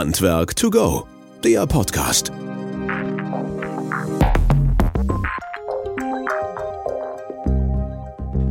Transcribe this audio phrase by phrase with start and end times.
[0.00, 1.06] Handwerk to go,
[1.44, 2.32] der Podcast.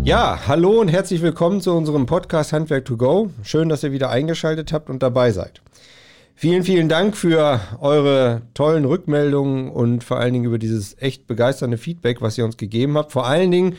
[0.04, 3.32] Ja, hallo und herzlich willkommen zu unserem Podcast Handwerk to go.
[3.42, 5.64] Schön, dass ihr wieder eingeschaltet habt und dabei seid.
[6.36, 11.80] Vielen, vielen Dank für eure tollen Rückmeldungen und vor allen Dingen über dieses echt begeisternde
[11.80, 13.12] Feedback, was ihr uns gegeben habt.
[13.12, 13.76] Vor allen Dingen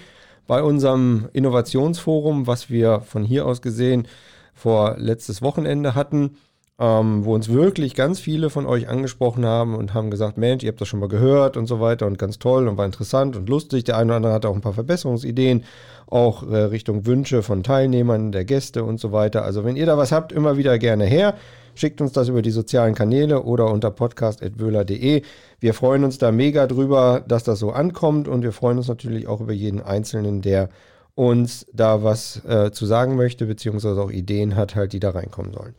[0.49, 4.09] bei unserem Innovationsforum, was wir von hier aus gesehen
[4.55, 6.37] vor letztes Wochenende hatten,
[6.81, 10.71] ähm, wo uns wirklich ganz viele von euch angesprochen haben und haben gesagt, Mensch, ihr
[10.71, 13.51] habt das schon mal gehört und so weiter und ganz toll und war interessant und
[13.51, 13.85] lustig.
[13.85, 15.65] Der eine oder andere hatte auch ein paar Verbesserungsideen,
[16.07, 19.45] auch äh, Richtung Wünsche von Teilnehmern, der Gäste und so weiter.
[19.45, 21.35] Also wenn ihr da was habt, immer wieder gerne her.
[21.75, 25.23] Schickt uns das über die sozialen Kanäle oder unter podcast.wöhler.de.
[25.61, 29.29] Wir freuen uns da mega drüber, dass das so ankommt und wir freuen uns natürlich
[29.29, 30.71] auch über jeden Einzelnen, der
[31.15, 35.53] uns da was äh, zu sagen möchte, beziehungsweise auch Ideen hat, halt, die da reinkommen
[35.53, 35.75] sollen.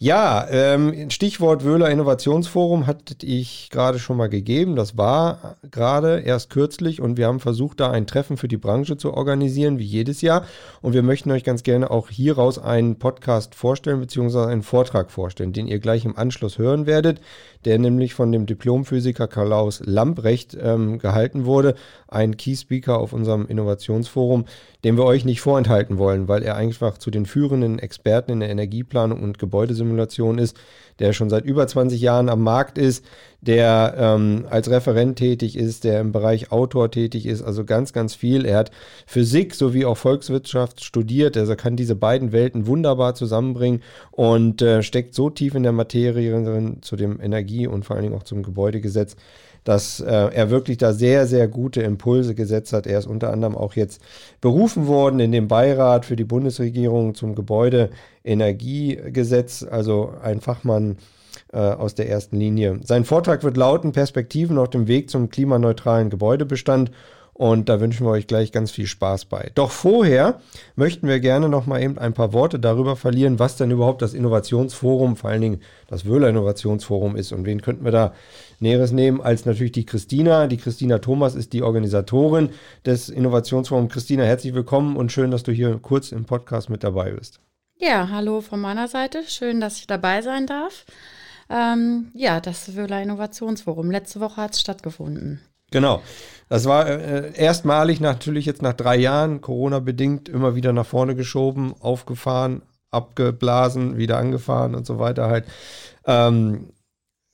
[0.00, 4.76] Ja, ähm, Stichwort Wöhler Innovationsforum hatte ich gerade schon mal gegeben.
[4.76, 8.96] Das war gerade erst kürzlich und wir haben versucht, da ein Treffen für die Branche
[8.96, 10.44] zu organisieren, wie jedes Jahr.
[10.82, 15.52] Und wir möchten euch ganz gerne auch hieraus einen Podcast vorstellen, beziehungsweise einen Vortrag vorstellen,
[15.52, 17.20] den ihr gleich im Anschluss hören werdet
[17.64, 21.74] der nämlich von dem Diplomphysiker Klaus Lamprecht ähm, gehalten wurde,
[22.06, 24.44] ein Key Speaker auf unserem Innovationsforum,
[24.84, 28.50] den wir euch nicht vorenthalten wollen, weil er einfach zu den führenden Experten in der
[28.50, 30.56] Energieplanung und Gebäudesimulation ist,
[30.98, 33.04] der schon seit über 20 Jahren am Markt ist,
[33.40, 38.14] der ähm, als Referent tätig ist, der im Bereich Autor tätig ist, also ganz, ganz
[38.14, 38.44] viel.
[38.44, 38.70] Er hat
[39.06, 45.14] Physik sowie auch Volkswirtschaft studiert, also kann diese beiden Welten wunderbar zusammenbringen und äh, steckt
[45.14, 48.42] so tief in der Materie drin zu dem Energie- und vor allen Dingen auch zum
[48.42, 49.14] Gebäudegesetz,
[49.64, 52.86] dass äh, er wirklich da sehr, sehr gute Impulse gesetzt hat.
[52.86, 54.00] Er ist unter anderem auch jetzt
[54.40, 60.96] berufen worden in den Beirat für die Bundesregierung zum Gebäudeenergiegesetz, also ein Fachmann
[61.52, 62.80] äh, aus der ersten Linie.
[62.82, 66.90] Sein Vortrag wird lauten Perspektiven auf dem Weg zum klimaneutralen Gebäudebestand
[67.38, 69.52] und da wünschen wir euch gleich ganz viel Spaß bei.
[69.54, 70.40] Doch vorher
[70.74, 74.12] möchten wir gerne noch mal eben ein paar Worte darüber verlieren, was denn überhaupt das
[74.12, 78.12] Innovationsforum, vor allen Dingen das Wöhler Innovationsforum ist und wen könnten wir da
[78.58, 80.48] Näheres nehmen als natürlich die Christina.
[80.48, 82.50] Die Christina Thomas ist die Organisatorin
[82.84, 83.92] des Innovationsforums.
[83.92, 87.38] Christina, herzlich willkommen und schön, dass du hier kurz im Podcast mit dabei bist.
[87.76, 89.22] Ja, hallo von meiner Seite.
[89.28, 90.86] Schön, dass ich dabei sein darf.
[91.48, 93.92] Ähm, ja, das Wöhler Innovationsforum.
[93.92, 95.40] Letzte Woche hat es stattgefunden.
[95.70, 96.02] Genau.
[96.48, 101.74] Das war äh, erstmalig natürlich jetzt nach drei Jahren, Corona-bedingt, immer wieder nach vorne geschoben,
[101.80, 105.44] aufgefahren, abgeblasen, wieder angefahren und so weiter halt.
[106.06, 106.72] Ähm,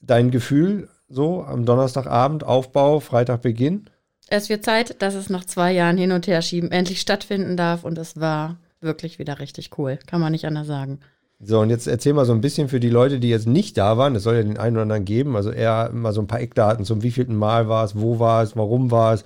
[0.01, 3.89] dein Gefühl so am Donnerstagabend, Aufbau, Freitag Beginn?
[4.29, 7.85] Es wird Zeit, dass es nach zwei Jahren hin und her schieben endlich stattfinden darf
[7.85, 9.99] und es war wirklich wieder richtig cool.
[10.07, 11.01] Kann man nicht anders sagen.
[11.47, 13.99] So, und jetzt erzähl mal so ein bisschen für die Leute, die jetzt nicht da
[13.99, 14.17] waren.
[14.17, 15.37] Es soll ja den einen oder anderen geben.
[15.37, 18.57] Also eher mal so ein paar Eckdaten zum wievielten Mal war es, wo war es,
[18.57, 19.25] warum war es,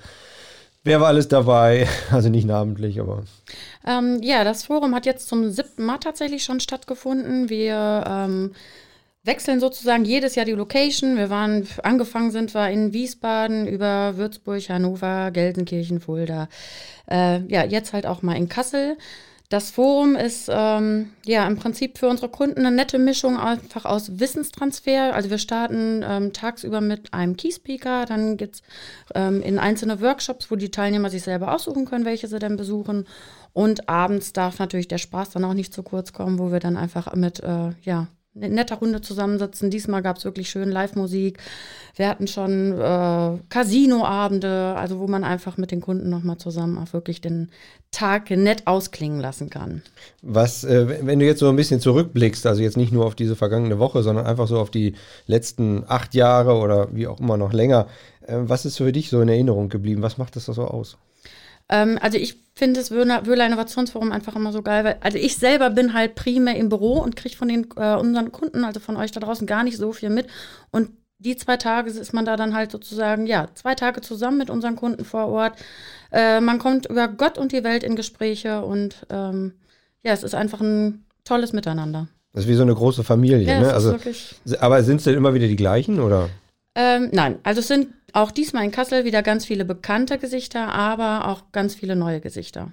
[0.85, 1.87] wer war alles dabei.
[2.11, 3.23] Also nicht namentlich, aber.
[3.87, 7.49] Ähm, ja, das Forum hat jetzt zum siebten Mal tatsächlich schon stattgefunden.
[7.49, 8.53] Wir ähm,
[9.25, 11.17] wechseln sozusagen jedes Jahr die Location.
[11.17, 16.49] Wir waren, angefangen sind wir in Wiesbaden über Würzburg, Hannover, Gelsenkirchen, Fulda.
[17.09, 18.97] Äh, ja, jetzt halt auch mal in Kassel.
[19.49, 24.21] Das Forum ist ähm, ja im Prinzip für unsere Kunden eine nette Mischung einfach aus
[24.21, 25.15] Wissenstransfer.
[25.15, 28.63] Also wir starten ähm, tagsüber mit einem Keyspeaker, dann geht es
[29.15, 33.07] ähm, in einzelne Workshops, wo die Teilnehmer sich selber aussuchen können, welche sie denn besuchen.
[33.55, 36.77] Und abends darf natürlich der Spaß dann auch nicht zu kurz kommen, wo wir dann
[36.77, 39.71] einfach mit äh, ja, netter Runde zusammensitzen.
[39.71, 41.39] Diesmal gab es wirklich schön Live-Musik.
[41.97, 46.93] Wir hatten schon äh, Casino-Abende, also wo man einfach mit den Kunden nochmal zusammen auch
[46.93, 47.51] wirklich den
[47.91, 49.83] Tag nett ausklingen lassen kann.
[50.23, 53.35] Was, äh, wenn du jetzt so ein bisschen zurückblickst, also jetzt nicht nur auf diese
[53.35, 54.95] vergangene Woche, sondern einfach so auf die
[55.27, 57.87] letzten acht Jahre oder wie auch immer noch länger,
[58.27, 60.03] äh, was ist für dich so in Erinnerung geblieben?
[60.03, 60.99] Was macht das so aus?
[61.69, 65.71] Ähm, also ich finde das Wöhler Innovationsforum einfach immer so geil, weil also ich selber
[65.71, 69.13] bin halt primär im Büro und kriege von den äh, unseren Kunden, also von euch
[69.13, 70.27] da draußen, gar nicht so viel mit.
[70.71, 74.51] Und die zwei Tage ist man da dann halt sozusagen, ja, zwei Tage zusammen mit
[74.51, 75.59] unseren Kunden vor Ort.
[76.13, 79.55] Äh, man kommt über Gott und die Welt in Gespräche und ähm,
[80.03, 82.09] ja, es ist einfach ein tolles Miteinander.
[82.33, 83.73] Das ist wie so eine große Familie, ja, ne?
[83.73, 83.97] Also,
[84.61, 86.29] aber sind es denn immer wieder die gleichen oder?
[86.75, 91.29] Ähm, nein, also es sind auch diesmal in Kassel wieder ganz viele bekannte Gesichter, aber
[91.29, 92.73] auch ganz viele neue Gesichter.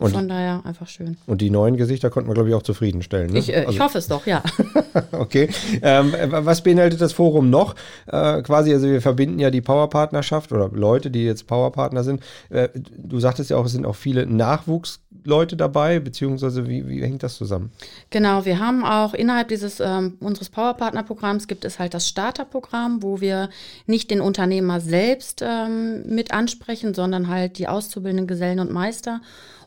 [0.00, 1.18] Und, Von daher einfach schön.
[1.26, 3.32] Und die neuen Gesichter konnten wir, glaube ich, auch zufriedenstellen.
[3.32, 3.38] Ne?
[3.38, 4.42] Ich, äh, also, ich hoffe es doch, ja.
[5.12, 5.50] okay.
[5.82, 7.74] Ähm, was beinhaltet das Forum noch?
[8.06, 12.22] Äh, quasi, also wir verbinden ja die Powerpartnerschaft oder Leute, die jetzt Powerpartner sind.
[12.48, 17.22] Äh, du sagtest ja auch, es sind auch viele Nachwuchsleute dabei, beziehungsweise wie, wie hängt
[17.22, 17.70] das zusammen?
[18.08, 23.20] Genau, wir haben auch innerhalb dieses ähm, unseres Powerpartnerprogramms gibt es halt das Starterprogramm, wo
[23.20, 23.50] wir
[23.84, 29.20] nicht den Unternehmer selbst ähm, mit ansprechen, sondern halt die auszubildenden Gesellen und Meister.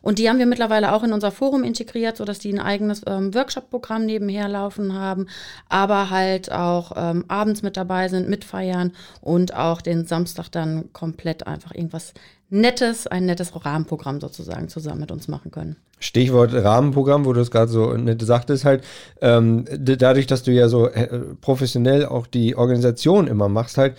[0.04, 3.34] Und die haben wir mittlerweile auch in unser Forum integriert, sodass die ein eigenes ähm,
[3.34, 5.28] Workshop-Programm nebenher laufen haben,
[5.70, 8.92] aber halt auch ähm, abends mit dabei sind, mitfeiern
[9.22, 12.12] und auch den Samstag dann komplett einfach irgendwas
[12.50, 15.76] Nettes, ein nettes Rahmenprogramm sozusagen zusammen mit uns machen können.
[15.98, 18.84] Stichwort Rahmenprogramm, wo du es gerade so nett sagtest, halt,
[19.22, 21.08] ähm, dadurch, dass du ja so äh,
[21.40, 23.96] professionell auch die Organisation immer machst, halt,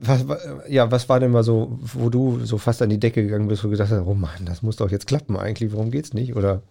[0.00, 0.24] was,
[0.68, 3.62] ja, was war denn mal so, wo du so fast an die Decke gegangen bist,
[3.62, 6.36] wo du gedacht hast, oh Mann, das muss doch jetzt klappen eigentlich, warum geht's nicht?
[6.36, 6.62] Oder?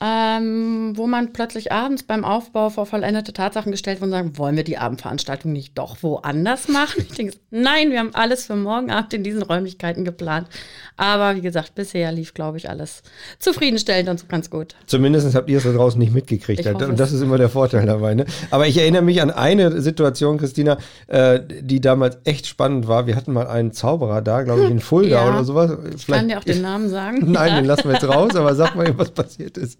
[0.00, 4.56] Ähm, wo man plötzlich abends beim Aufbau vor vollendete Tatsachen gestellt wird und sagen, wollen
[4.56, 7.04] wir die Abendveranstaltung nicht doch woanders machen?
[7.08, 10.48] Ich denke, nein, wir haben alles für morgen Abend in diesen Räumlichkeiten geplant.
[10.96, 13.02] Aber wie gesagt, bisher lief, glaube ich, alles
[13.38, 14.76] zufriedenstellend und ganz gut.
[14.86, 16.64] Zumindest habt ihr es da draußen nicht mitgekriegt.
[16.64, 16.82] Halt.
[16.82, 18.14] Und das ist immer der Vorteil dabei.
[18.14, 18.26] Ne?
[18.50, 20.78] Aber ich erinnere mich an eine Situation, Christina,
[21.08, 23.06] äh, die damals echt spannend war.
[23.06, 25.28] Wir hatten mal einen Zauberer da, glaube ich, in Fulda ja.
[25.28, 25.70] oder sowas.
[25.70, 27.18] Vielleicht, ich kann dir auch den Namen sagen.
[27.32, 29.78] Nein, den lassen wir jetzt raus, aber sag mal, was passiert ist.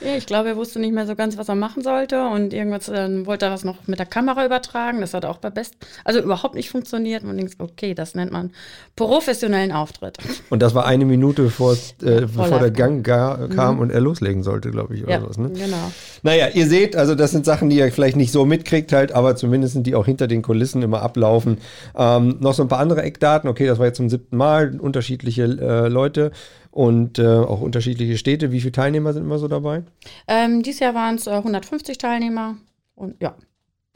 [0.00, 2.88] Ja, ich glaube, er wusste nicht mehr so ganz, was er machen sollte und irgendwas
[2.88, 5.00] äh, wollte er das noch mit der Kamera übertragen.
[5.00, 7.22] Das hat auch bei Best, also überhaupt nicht funktioniert.
[7.22, 8.50] Man denkt, okay, das nennt man
[8.96, 10.18] professionellen Auftritt.
[10.50, 13.80] Und das war eine Minute bevor, äh, bevor der Gang gar, kam mhm.
[13.80, 15.38] und er loslegen sollte, glaube ich, oder ja, sowas.
[15.38, 15.50] Ne?
[15.50, 15.92] Genau.
[16.22, 19.36] Naja, ihr seht, also das sind Sachen, die ihr vielleicht nicht so mitkriegt halt, aber
[19.36, 21.58] zumindest sind die auch hinter den Kulissen immer ablaufen.
[21.96, 23.48] Ähm, noch so ein paar andere Eckdaten.
[23.48, 26.32] Okay, das war jetzt zum siebten Mal, unterschiedliche äh, Leute
[26.74, 28.50] und äh, auch unterschiedliche Städte.
[28.50, 29.84] Wie viele Teilnehmer sind immer so dabei?
[30.26, 32.56] Ähm, dieses Jahr waren es äh, 150 Teilnehmer
[32.96, 33.36] und ja,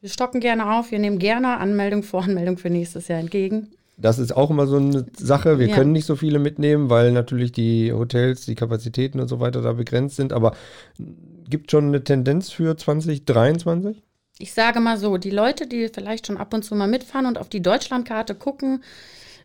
[0.00, 0.92] wir stocken gerne auf.
[0.92, 3.72] Wir nehmen gerne Anmeldung, Voranmeldung für nächstes Jahr entgegen.
[3.96, 5.58] Das ist auch immer so eine Sache.
[5.58, 5.74] Wir ja.
[5.74, 9.72] können nicht so viele mitnehmen, weil natürlich die Hotels, die Kapazitäten und so weiter da
[9.72, 10.32] begrenzt sind.
[10.32, 10.54] Aber
[11.50, 14.00] gibt schon eine Tendenz für 2023?
[14.38, 17.38] Ich sage mal so, die Leute, die vielleicht schon ab und zu mal mitfahren und
[17.38, 18.84] auf die Deutschlandkarte gucken,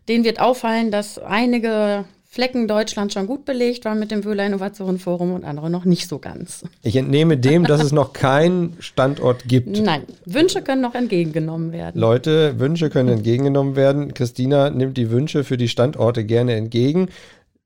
[0.06, 2.04] denen wird auffallen, dass einige
[2.34, 6.08] Flecken Deutschland schon gut belegt waren mit dem Wöhler Innovation Forum und andere noch nicht
[6.08, 6.64] so ganz.
[6.82, 9.80] Ich entnehme dem, dass es noch keinen Standort gibt.
[9.80, 12.00] Nein, Wünsche können noch entgegengenommen werden.
[12.00, 14.14] Leute, Wünsche können entgegengenommen werden.
[14.14, 17.08] Christina nimmt die Wünsche für die Standorte gerne entgegen.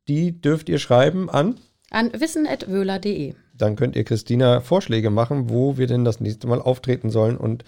[0.07, 1.55] Die dürft ihr schreiben an?
[1.91, 3.33] An wissen.wöhler.de.
[3.55, 7.65] Dann könnt ihr Christina Vorschläge machen, wo wir denn das nächste Mal auftreten sollen und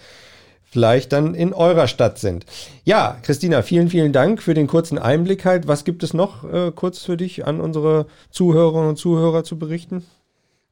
[0.71, 2.45] vielleicht dann in eurer Stadt sind.
[2.85, 5.67] Ja, Christina, vielen, vielen Dank für den kurzen Einblick halt.
[5.67, 10.05] Was gibt es noch äh, kurz für dich an unsere Zuhörerinnen und Zuhörer zu berichten?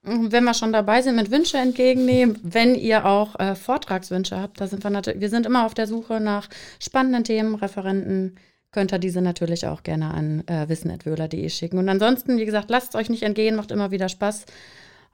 [0.01, 4.67] Wenn wir schon dabei sind mit Wünsche entgegennehmen, wenn ihr auch äh, Vortragswünsche habt, da
[4.67, 6.47] sind wir natürlich, wir sind immer auf der Suche nach
[6.79, 8.37] spannenden Themen, Referenten,
[8.71, 11.77] könnt ihr diese natürlich auch gerne an äh, wissen.wöhler.de schicken.
[11.77, 14.45] Und ansonsten, wie gesagt, lasst euch nicht entgehen, macht immer wieder Spaß.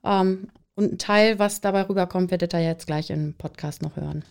[0.04, 4.24] Ähm, und ein Teil, was dabei rüberkommt, werdet ihr jetzt gleich im Podcast noch hören.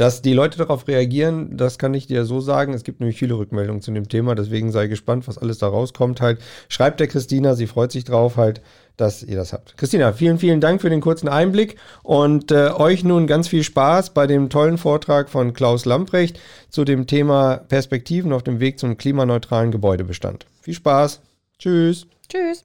[0.00, 2.72] Dass die Leute darauf reagieren, das kann ich dir so sagen.
[2.72, 6.22] Es gibt nämlich viele Rückmeldungen zu dem Thema, deswegen sei gespannt, was alles da rauskommt.
[6.22, 8.62] Halt, schreibt der Christina, sie freut sich drauf halt,
[8.96, 9.76] dass ihr das habt.
[9.76, 14.14] Christina, vielen, vielen Dank für den kurzen Einblick und äh, euch nun ganz viel Spaß
[14.14, 18.96] bei dem tollen Vortrag von Klaus Lamprecht zu dem Thema Perspektiven auf dem Weg zum
[18.96, 20.46] klimaneutralen Gebäudebestand.
[20.62, 21.20] Viel Spaß.
[21.58, 22.06] Tschüss.
[22.26, 22.64] Tschüss.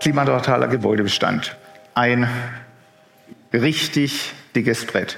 [0.00, 1.54] Klimaneutraler Gebäudebestand.
[1.94, 2.26] Ein
[3.52, 5.16] richtig dickes Brett.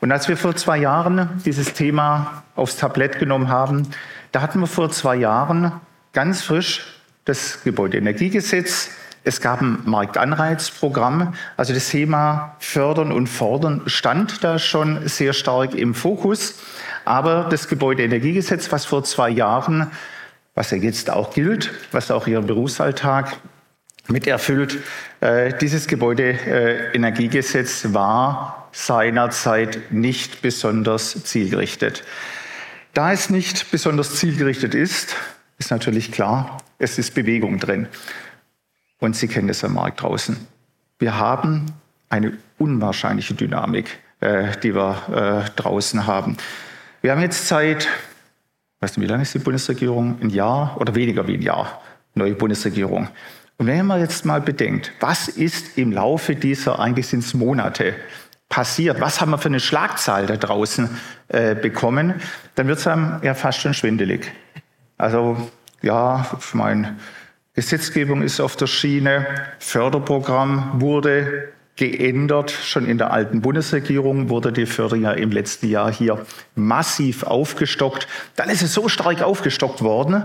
[0.00, 3.88] Und als wir vor zwei Jahren dieses Thema aufs Tablett genommen haben,
[4.32, 5.72] da hatten wir vor zwei Jahren
[6.12, 6.86] ganz frisch
[7.24, 8.90] das Gebäudeenergiegesetz.
[9.24, 11.34] Es gab ein Marktanreizprogramm.
[11.56, 16.54] Also das Thema Fördern und Fordern stand da schon sehr stark im Fokus.
[17.04, 19.90] Aber das Gebäudeenergiegesetz, was vor zwei Jahren,
[20.54, 23.36] was ja jetzt auch gilt, was auch Ihren Berufsalltag
[24.08, 24.78] mit erfüllt.
[25.20, 32.04] Äh, dieses Gebäudeenergiegesetz war seinerzeit nicht besonders zielgerichtet.
[32.92, 35.16] Da es nicht besonders zielgerichtet ist,
[35.58, 37.88] ist natürlich klar, es ist Bewegung drin.
[38.98, 40.36] Und Sie kennen es am Markt draußen.
[40.98, 41.66] Wir haben
[42.08, 46.36] eine unwahrscheinliche Dynamik, äh, die wir äh, draußen haben.
[47.02, 47.88] Wir haben jetzt seit,
[48.80, 50.18] weißt du, wie lange ist die Bundesregierung?
[50.20, 51.82] Ein Jahr oder weniger wie ein Jahr,
[52.14, 53.08] neue Bundesregierung.
[53.58, 57.94] Und wenn man jetzt mal bedenkt, was ist im Laufe dieser, eigentlich Monate,
[58.48, 60.88] passiert, was haben wir für eine Schlagzahl da draußen
[61.28, 62.14] äh, bekommen,
[62.54, 64.30] dann wird es einem ja fast schon schwindelig.
[64.98, 65.50] Also
[65.82, 66.96] ja, ich meine,
[67.54, 69.26] Gesetzgebung ist auf der Schiene,
[69.58, 72.50] Förderprogramm wurde geändert.
[72.50, 78.08] Schon in der alten Bundesregierung wurde die Förderung ja im letzten Jahr hier massiv aufgestockt.
[78.34, 80.24] Dann ist es so stark aufgestockt worden,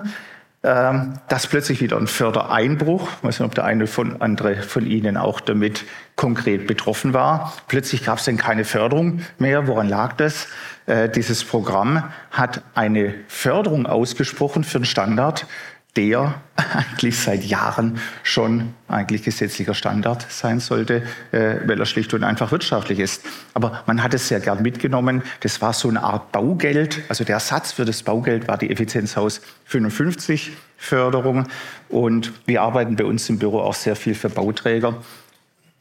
[0.64, 4.86] ähm, dass plötzlich wieder ein Fördereinbruch, ich weiß nicht, ob der eine von andere von
[4.86, 7.54] Ihnen auch damit konkret betroffen war.
[7.68, 9.68] Plötzlich gab es dann keine Förderung mehr.
[9.68, 10.48] Woran lag das?
[10.86, 15.48] Äh, dieses Programm hat eine Förderung ausgesprochen für den Standard,
[15.96, 22.24] der eigentlich seit Jahren schon eigentlich gesetzlicher Standard sein sollte, äh, weil er schlicht und
[22.24, 23.24] einfach wirtschaftlich ist.
[23.54, 25.24] Aber man hat es sehr gern mitgenommen.
[25.42, 27.02] Das war so eine Art Baugeld.
[27.10, 31.48] Also der Satz für das Baugeld war die Effizienzhaus 55 Förderung.
[31.90, 34.96] Und wir arbeiten bei uns im Büro auch sehr viel für Bauträger.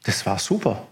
[0.03, 0.87] Das war super.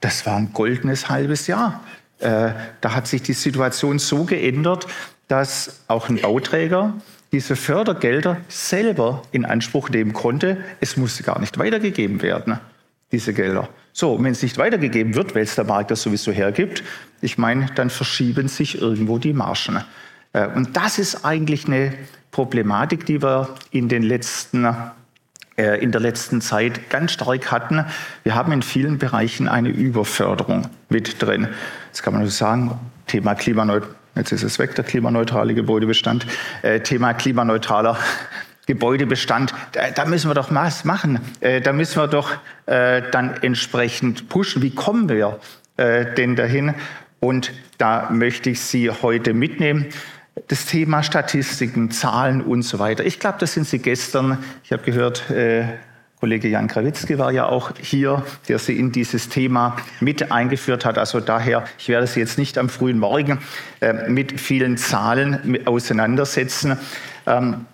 [0.00, 1.82] Das war ein goldenes halbes Jahr.
[2.18, 4.86] Äh, da hat sich die Situation so geändert,
[5.28, 6.94] dass auch ein Bauträger
[7.34, 10.56] diese Fördergelder selber in Anspruch nehmen konnte.
[10.80, 12.60] Es musste gar nicht weitergegeben werden,
[13.10, 13.68] diese Gelder.
[13.92, 16.84] So, wenn es nicht weitergegeben wird, weil es der Markt das sowieso hergibt,
[17.22, 19.82] ich meine, dann verschieben sich irgendwo die Margen.
[20.32, 21.94] Äh, und das ist eigentlich eine
[22.30, 24.68] Problematik, die wir in den letzten
[25.56, 27.84] äh, in der letzten Zeit ganz stark hatten.
[28.22, 31.48] Wir haben in vielen Bereichen eine Überförderung mit drin.
[31.90, 36.26] Das kann man nur sagen, Thema Klimaneutralität Jetzt ist es weg, der klimaneutrale Gebäudebestand.
[36.62, 37.98] Äh, Thema klimaneutraler
[38.66, 41.20] Gebäudebestand, da, da, müssen wir doch was machen.
[41.40, 42.30] Äh, da müssen wir doch
[42.66, 44.62] äh, dann entsprechend pushen.
[44.62, 45.38] Wie kommen wir
[45.76, 46.74] äh, denn dahin?
[47.20, 49.86] Und da möchte ich Sie heute mitnehmen.
[50.48, 53.04] Das Thema Statistiken, Zahlen und so weiter.
[53.04, 55.64] Ich glaube, das sind Sie gestern, ich habe gehört, äh,
[56.20, 60.96] Kollege Jan Krawitzki war ja auch hier, der Sie in dieses Thema mit eingeführt hat.
[60.96, 63.38] Also daher, ich werde Sie jetzt nicht am frühen Morgen
[63.80, 66.78] äh, mit vielen Zahlen auseinandersetzen.
[67.26, 67.66] Ähm,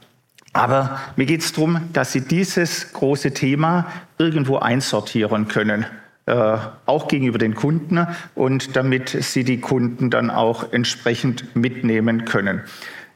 [0.53, 3.87] aber mir geht es darum, dass Sie dieses große Thema
[4.19, 5.87] irgendwo einsortieren können.
[6.27, 12.63] Äh, auch gegenüber den Kunden und damit Sie die Kunden dann auch entsprechend mitnehmen können.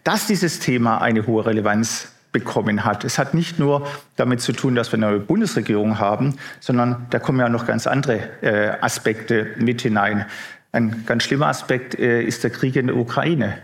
[0.04, 3.04] Dass dieses Thema eine hohe Relevanz bekommen hat.
[3.04, 3.86] Es hat nicht nur
[4.16, 7.86] damit zu tun, dass wir eine neue Bundesregierung haben, sondern da kommen ja noch ganz
[7.86, 10.26] andere äh, Aspekte mit hinein.
[10.72, 13.58] Ein ganz schlimmer Aspekt äh, ist der Krieg in der Ukraine.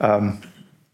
[0.00, 0.38] Ähm,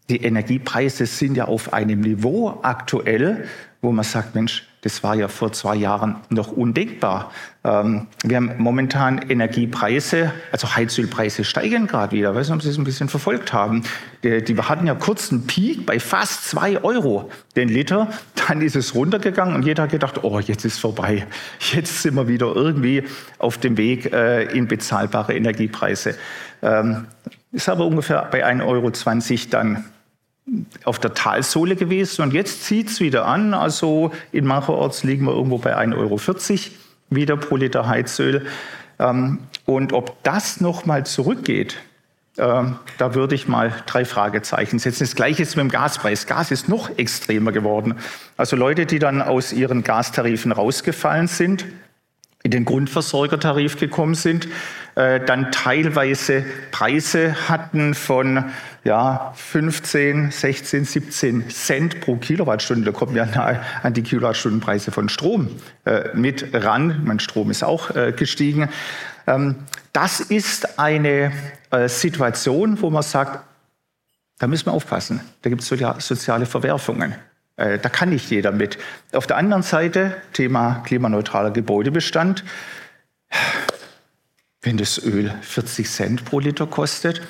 [0.09, 3.45] die Energiepreise sind ja auf einem Niveau aktuell,
[3.81, 7.29] wo man sagt, Mensch, das war ja vor zwei Jahren noch undenkbar.
[7.65, 12.29] Ähm, wir haben momentan Energiepreise, also Heizölpreise steigen gerade wieder.
[12.29, 13.83] Ich weiß nicht, ob Sie es ein bisschen verfolgt haben.
[14.23, 18.07] Die, die hatten ja kurz einen Peak bei fast zwei Euro den Liter.
[18.47, 21.27] Dann ist es runtergegangen und jeder hat gedacht, oh, jetzt ist vorbei.
[21.73, 23.03] Jetzt sind wir wieder irgendwie
[23.39, 26.15] auf dem Weg äh, in bezahlbare Energiepreise.
[26.61, 27.07] Ähm,
[27.51, 28.91] ist aber ungefähr bei 1,20 Euro
[29.49, 29.83] dann
[30.83, 33.53] auf der Talsohle gewesen und jetzt zieht es wieder an.
[33.53, 36.19] Also in mancherorts liegen wir irgendwo bei 1,40 Euro
[37.09, 38.45] wieder pro Liter Heizöl.
[38.99, 41.77] Ähm, und ob das nochmal zurückgeht,
[42.37, 45.03] ähm, da würde ich mal drei Fragezeichen setzen.
[45.03, 46.27] Das Gleiche ist mit dem Gaspreis.
[46.27, 47.95] Gas ist noch extremer geworden.
[48.37, 51.65] Also Leute, die dann aus ihren Gastarifen rausgefallen sind,
[52.43, 54.47] in den Grundversorgertarif gekommen sind,
[54.95, 58.45] äh, dann teilweise Preise hatten von
[58.87, 62.85] ja, 15, 16, 17 Cent pro Kilowattstunde.
[62.85, 65.49] Da kommen ja nahe an die Kilowattstundenpreise von Strom
[65.83, 67.01] äh, mit ran.
[67.03, 68.69] Mein Strom ist auch äh, gestiegen.
[69.27, 69.55] Ähm,
[69.91, 71.33] das ist eine
[71.69, 73.43] äh, Situation, wo man sagt,
[74.39, 75.19] da müssen wir aufpassen.
[75.41, 77.13] Da gibt es soziale Verwerfungen.
[77.57, 78.77] Äh, da kann nicht jeder mit.
[79.11, 82.45] Auf der anderen Seite, Thema klimaneutraler Gebäudebestand.
[84.61, 87.21] Wenn das Öl 40 Cent pro Liter kostet,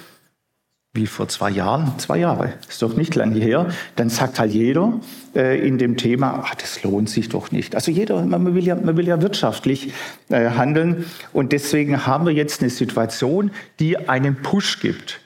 [0.97, 4.99] wie vor zwei Jahren, zwei Jahre, ist doch nicht lange her, dann sagt halt jeder
[5.33, 7.73] äh, in dem Thema, ach, das lohnt sich doch nicht.
[7.75, 9.93] Also jeder, man will ja, man will ja wirtschaftlich
[10.27, 15.21] äh, handeln und deswegen haben wir jetzt eine Situation, die einen Push gibt.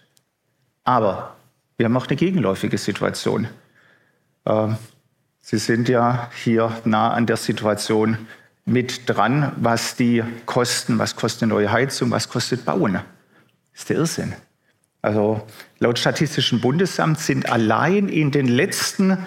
[0.83, 1.35] Aber
[1.77, 3.47] wir haben auch eine gegenläufige Situation.
[4.45, 4.75] Ähm,
[5.43, 8.17] Sie sind ja hier nah an der Situation
[8.63, 12.93] mit dran, was die Kosten, was kostet eine neue Heizung, was kostet Bauen.
[12.93, 13.03] Das
[13.73, 14.33] ist der Irrsinn.
[15.01, 15.41] Also
[15.79, 19.17] laut Statistischem Bundesamt sind allein in den letzten,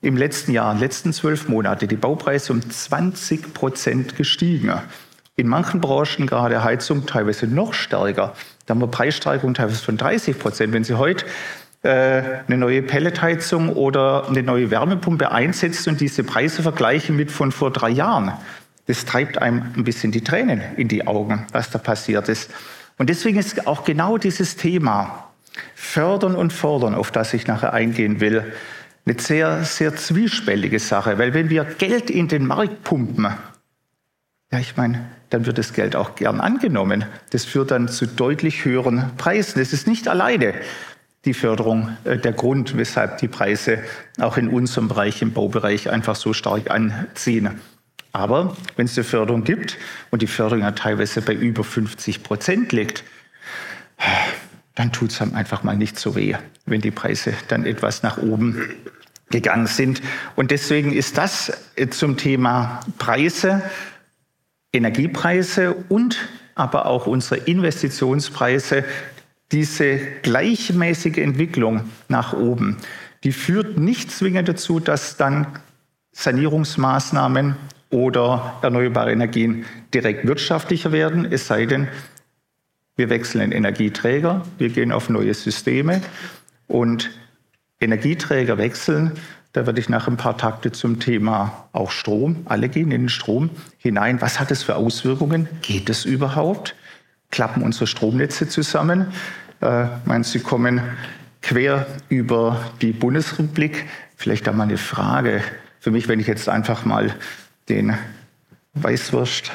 [0.00, 4.72] im letzten Jahr, letzten zwölf Monate die Baupreise um 20 Prozent gestiegen.
[5.34, 8.34] In manchen Branchen, gerade Heizung, teilweise noch stärker.
[8.66, 10.72] Da haben wir Preissteigerungen teilweise von 30 Prozent.
[10.72, 11.26] Wenn Sie heute
[11.82, 17.52] äh, eine neue Pelletheizung oder eine neue Wärmepumpe einsetzen und diese Preise vergleichen mit von
[17.52, 18.32] vor drei Jahren,
[18.86, 22.50] das treibt einem ein bisschen die Tränen in die Augen, was da passiert ist.
[22.98, 25.30] Und deswegen ist auch genau dieses Thema
[25.74, 28.52] Fördern und Fordern, auf das ich nachher eingehen will,
[29.06, 33.28] eine sehr, sehr zwiespältige Sache, weil wenn wir Geld in den Markt pumpen,
[34.50, 37.04] ja, ich meine, dann wird das Geld auch gern angenommen.
[37.30, 39.60] Das führt dann zu deutlich höheren Preisen.
[39.60, 40.54] Es ist nicht alleine
[41.24, 43.82] die Förderung äh, der Grund, weshalb die Preise
[44.18, 47.60] auch in unserem Bereich, im Baubereich, einfach so stark anziehen.
[48.12, 49.76] Aber wenn es eine Förderung gibt
[50.10, 53.04] und die Förderung ja teilweise bei über 50 Prozent liegt,
[54.74, 56.34] dann tut es einem einfach mal nicht so weh,
[56.66, 58.70] wenn die Preise dann etwas nach oben
[59.30, 60.00] gegangen sind.
[60.36, 63.62] Und deswegen ist das äh, zum Thema Preise,
[64.72, 68.84] Energiepreise und aber auch unsere Investitionspreise,
[69.52, 72.76] diese gleichmäßige Entwicklung nach oben,
[73.24, 75.46] die führt nicht zwingend dazu, dass dann
[76.12, 77.56] Sanierungsmaßnahmen
[77.90, 79.64] oder erneuerbare Energien
[79.94, 81.88] direkt wirtschaftlicher werden, es sei denn,
[82.96, 86.02] wir wechseln Energieträger, wir gehen auf neue Systeme
[86.66, 87.10] und
[87.80, 89.12] Energieträger wechseln,
[89.52, 93.08] da werde ich nach ein paar Takte zum Thema auch Strom, alle gehen in den
[93.08, 94.20] Strom hinein.
[94.20, 95.48] Was hat es für Auswirkungen?
[95.62, 96.74] Geht es überhaupt?
[97.30, 99.12] Klappen unsere Stromnetze zusammen?
[99.60, 100.82] Äh, meinen Sie kommen
[101.40, 103.86] quer über die Bundesrepublik?
[104.16, 105.42] Vielleicht da mal eine Frage
[105.80, 107.14] für mich, wenn ich jetzt einfach mal
[107.68, 107.96] den
[108.74, 109.52] Weißwurst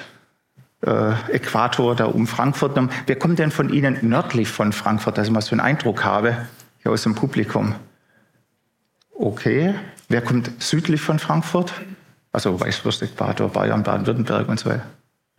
[0.85, 2.77] äh, Äquator da um Frankfurt.
[3.07, 6.47] Wer kommt denn von Ihnen nördlich von Frankfurt, dass ich mal so einen Eindruck habe,
[6.81, 7.75] hier aus dem Publikum?
[9.13, 9.75] Okay.
[10.09, 11.73] Wer kommt südlich von Frankfurt?
[12.31, 14.85] Also Weißwurst, Äquator, Bayern, Baden-Württemberg und so weiter.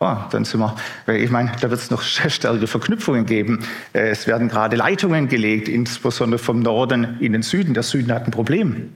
[0.01, 0.75] Oh, dann sind wir,
[1.15, 3.65] ich meine, da wird es noch stärkere Verknüpfungen geben.
[3.93, 7.75] Äh, es werden gerade Leitungen gelegt, insbesondere vom Norden in den Süden.
[7.75, 8.93] Der Süden hat ein Problem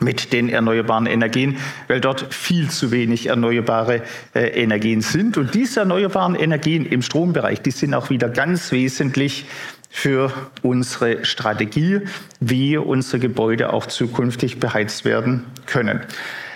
[0.00, 4.02] mit den erneuerbaren Energien, weil dort viel zu wenig erneuerbare
[4.34, 5.36] äh, Energien sind.
[5.36, 9.46] Und diese erneuerbaren Energien im Strombereich, die sind auch wieder ganz wesentlich
[9.90, 12.00] für unsere Strategie,
[12.38, 16.00] wie unsere Gebäude auch zukünftig beheizt werden können.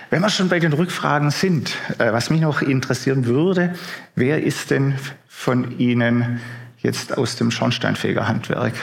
[0.09, 3.75] Wenn wir schon bei den Rückfragen sind, äh, was mich noch interessieren würde,
[4.15, 4.95] wer ist denn
[5.27, 6.39] von Ihnen
[6.77, 8.73] jetzt aus dem Schornsteinfegerhandwerk?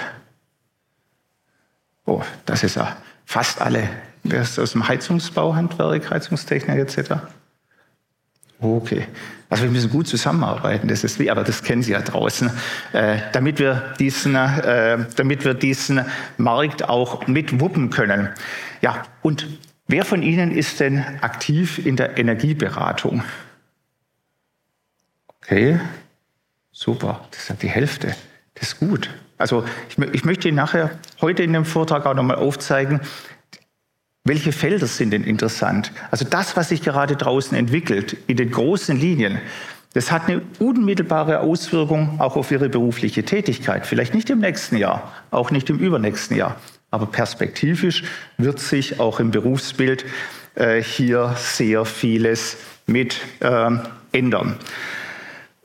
[2.04, 3.88] Oh, das ist ja fast alle.
[4.25, 7.14] Wer ist aus dem Heizungsbauhandwerk, Heizungstechnik etc.?
[8.61, 9.07] Okay.
[9.52, 12.50] Also wir müssen gut zusammenarbeiten, das ist wie, aber das kennen Sie ja draußen,
[12.93, 16.07] äh, damit, wir diesen, äh, damit wir diesen
[16.38, 18.31] Markt auch mitwuppen können.
[18.81, 19.47] Ja, und
[19.88, 23.23] wer von Ihnen ist denn aktiv in der Energieberatung?
[25.42, 25.81] Okay,
[26.70, 28.14] super, das ist die Hälfte.
[28.55, 29.11] Das ist gut.
[29.37, 33.01] Also ich, ich möchte Ihnen nachher heute in dem Vortrag auch nochmal aufzeigen,
[34.25, 35.93] welche Felder sind denn interessant?
[36.11, 39.41] Also das, was sich gerade draußen entwickelt, in den großen Linien,
[39.95, 43.87] das hat eine unmittelbare Auswirkung auch auf Ihre berufliche Tätigkeit.
[43.87, 46.57] Vielleicht nicht im nächsten Jahr, auch nicht im übernächsten Jahr.
[46.91, 48.05] Aber perspektivisch
[48.39, 50.05] wird sich auch im Berufsbild
[50.55, 52.57] äh, hier sehr vieles
[52.87, 53.71] mit äh,
[54.13, 54.57] ändern.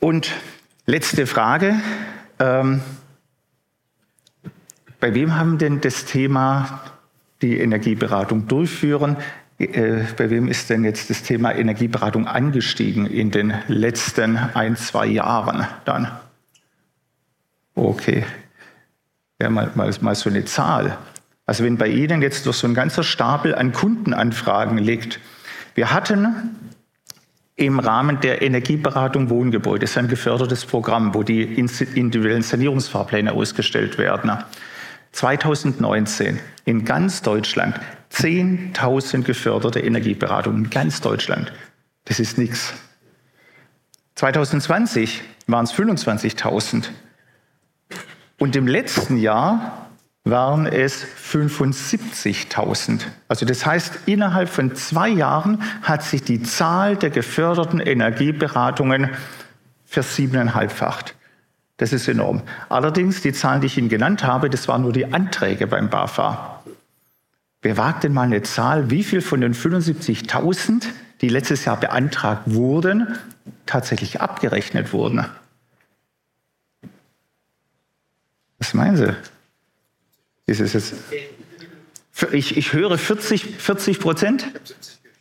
[0.00, 0.32] Und
[0.86, 1.76] letzte Frage.
[2.38, 2.82] Ähm,
[5.00, 6.80] bei wem haben denn das Thema
[7.42, 9.16] die Energieberatung durchführen.
[9.58, 15.06] Äh, bei wem ist denn jetzt das Thema Energieberatung angestiegen in den letzten ein, zwei
[15.06, 16.10] Jahren dann?
[17.74, 18.24] Okay.
[19.40, 20.98] Ja, mal, mal, mal so eine Zahl.
[21.46, 25.20] Also wenn bei Ihnen jetzt durch so ein ganzer Stapel an Kundenanfragen liegt,
[25.74, 26.56] wir hatten
[27.54, 33.96] im Rahmen der Energieberatung Wohngebäude, das ist ein gefördertes Programm, wo die individuellen Sanierungsfahrpläne ausgestellt
[33.98, 34.32] werden.
[35.12, 37.80] 2019 in ganz Deutschland
[38.12, 41.52] 10.000 geförderte Energieberatungen in ganz Deutschland.
[42.04, 42.72] Das ist nichts.
[44.14, 46.88] 2020 waren es 25.000.
[48.38, 49.88] Und im letzten Jahr
[50.24, 53.02] waren es 75.000.
[53.28, 59.10] Also das heißt, innerhalb von zwei Jahren hat sich die Zahl der geförderten Energieberatungen
[59.86, 61.14] versiebeneinhalbfacht.
[61.78, 62.42] Das ist enorm.
[62.68, 66.62] Allerdings, die Zahlen, die ich Ihnen genannt habe, das waren nur die Anträge beim BAFA.
[67.62, 70.84] Wer wagt denn mal eine Zahl, wie viel von den 75.000,
[71.20, 73.16] die letztes Jahr beantragt wurden,
[73.64, 75.24] tatsächlich abgerechnet wurden?
[78.58, 79.14] Was meinen Sie?
[80.46, 80.94] Ist es jetzt?
[82.32, 84.46] Ich, ich höre 40, 40 Prozent?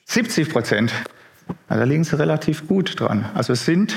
[0.05, 0.91] 70 Prozent.
[1.69, 3.29] Da liegen Sie relativ gut dran.
[3.35, 3.95] Also es sind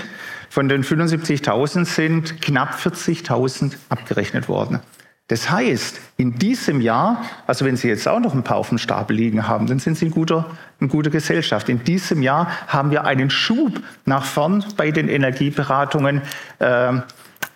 [0.51, 4.81] von den 75.000 sind knapp 40.000 abgerechnet worden.
[5.29, 8.79] Das heißt, in diesem Jahr, also wenn Sie jetzt auch noch ein paar auf dem
[8.79, 11.69] Stapel liegen haben, dann sind Sie in guter, in guter Gesellschaft.
[11.69, 16.23] In diesem Jahr haben wir einen Schub nach vorn bei den Energieberatungen
[16.59, 16.95] äh,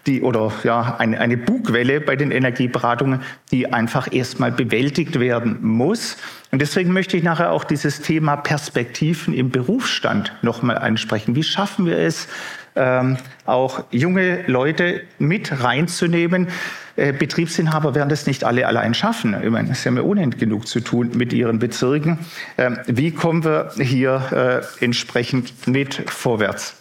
[0.07, 6.17] die oder ja eine, eine Bugwelle bei den Energieberatungen, die einfach erstmal bewältigt werden muss.
[6.53, 11.35] Und deswegen möchte ich nachher auch dieses Thema Perspektiven im Berufsstand nochmal ansprechen.
[11.35, 12.29] Wie schaffen wir es,
[12.77, 16.49] ähm, auch junge Leute mit reinzunehmen?
[16.97, 19.37] Äh, Betriebsinhaber werden das nicht alle allein schaffen.
[19.43, 22.19] Ich meine, sie haben ja unendlich genug zu tun mit ihren Bezirken.
[22.57, 26.77] Ähm, wie kommen wir hier äh, entsprechend mit vorwärts?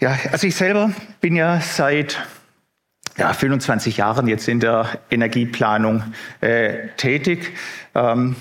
[0.00, 0.90] Ja, also ich selber
[1.20, 2.20] bin ja seit
[3.16, 6.02] ja, 25 Jahren jetzt in der Energieplanung
[6.40, 7.52] äh, tätig.
[7.94, 8.36] Ähm,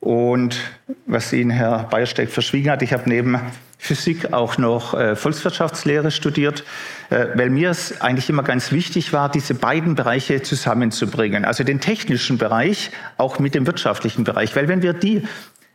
[0.00, 0.58] und
[1.06, 3.38] was Ihnen Herr Bayersteck verschwiegen hat, ich habe neben
[3.84, 6.62] Physik auch noch äh, Volkswirtschaftslehre studiert,
[7.10, 11.44] äh, weil mir es eigentlich immer ganz wichtig war, diese beiden Bereiche zusammenzubringen.
[11.44, 14.54] Also den technischen Bereich auch mit dem wirtschaftlichen Bereich.
[14.54, 15.22] Weil wenn wir die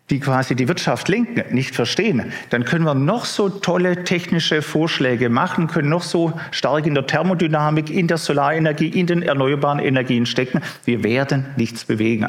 [0.09, 5.27] die quasi die Wirtschaft lenken, nicht verstehen, dann können wir noch so tolle technische Vorschläge
[5.27, 10.25] machen, können noch so stark in der Thermodynamik, in der Solarenergie, in den erneuerbaren Energien
[10.25, 10.61] stecken.
[10.85, 12.25] Wir werden nichts bewegen.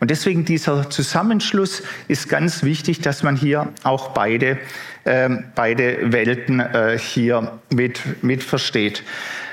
[0.00, 4.56] Und deswegen dieser Zusammenschluss ist ganz wichtig, dass man hier auch beide,
[5.54, 9.02] beide Welten äh, hier mit, mit versteht.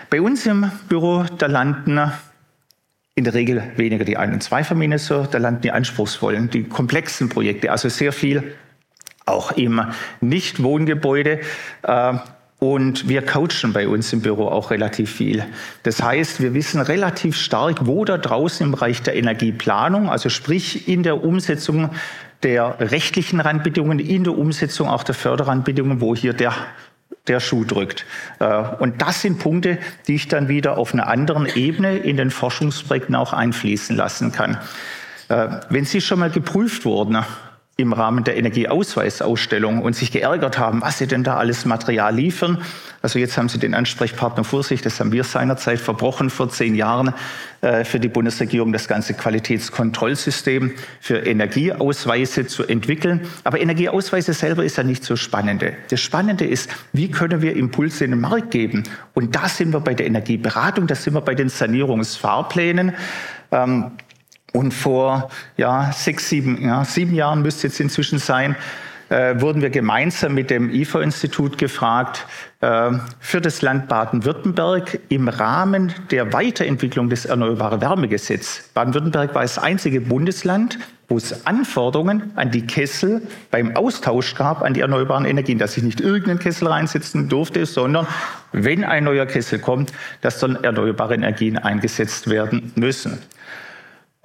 [0.10, 2.12] Bei uns im Büro, da landen
[3.16, 7.72] in der Regel weniger die Ein- und Zweifamilienhäuser, da landen die anspruchsvollen, die komplexen Projekte,
[7.72, 8.56] also sehr viel
[9.26, 9.82] auch im
[10.22, 11.40] Nicht-Wohngebäude.
[11.84, 12.14] Äh,
[12.60, 15.46] und wir coachen bei uns im Büro auch relativ viel.
[15.84, 20.88] Das heißt, wir wissen relativ stark, wo da draußen im Bereich der Energieplanung, also sprich
[20.88, 21.90] in der Umsetzung
[22.44, 26.54] der rechtlichen Randbedingungen, in der Umsetzung auch der Förderrandbedingungen, wo hier der
[27.28, 28.06] der Schuh drückt.
[28.40, 32.32] Äh, und das sind Punkte, die ich dann wieder auf einer anderen Ebene in den
[32.32, 34.60] Forschungsprojekten auch einfließen lassen kann.
[35.30, 37.18] Äh, wenn Sie schon mal geprüft wurden
[37.78, 42.62] im Rahmen der Energieausweisausstellung und sich geärgert haben, was sie denn da alles Material liefern.
[43.02, 46.74] Also jetzt haben sie den Ansprechpartner vor sich, das haben wir seinerzeit verbrochen vor zehn
[46.74, 47.14] Jahren
[47.60, 53.28] äh, für die Bundesregierung, das ganze Qualitätskontrollsystem für Energieausweise zu entwickeln.
[53.44, 55.74] Aber Energieausweise selber ist ja nicht so spannende.
[55.90, 58.84] Das Spannende ist, wie können wir Impulse in den Markt geben?
[59.14, 62.94] Und da sind wir bei der Energieberatung, da sind wir bei den Sanierungsfahrplänen.
[63.52, 63.92] Ähm,
[64.56, 68.56] und vor ja, sechs, sieben, ja, sieben Jahren müsste jetzt inzwischen sein,
[69.10, 72.26] äh, wurden wir gemeinsam mit dem IFO-Institut gefragt,
[72.62, 78.70] äh, für das Land Baden-Württemberg im Rahmen der Weiterentwicklung des Erneuerbare Wärmegesetzes.
[78.74, 84.74] Baden-Württemberg war das einzige Bundesland, wo es Anforderungen an die Kessel beim Austausch gab an
[84.74, 88.08] die erneuerbaren Energien, dass ich nicht irgendeinen Kessel reinsetzen durfte, sondern
[88.54, 89.92] wenn ein neuer Kessel kommt,
[90.22, 93.20] dass dann erneuerbare Energien eingesetzt werden müssen.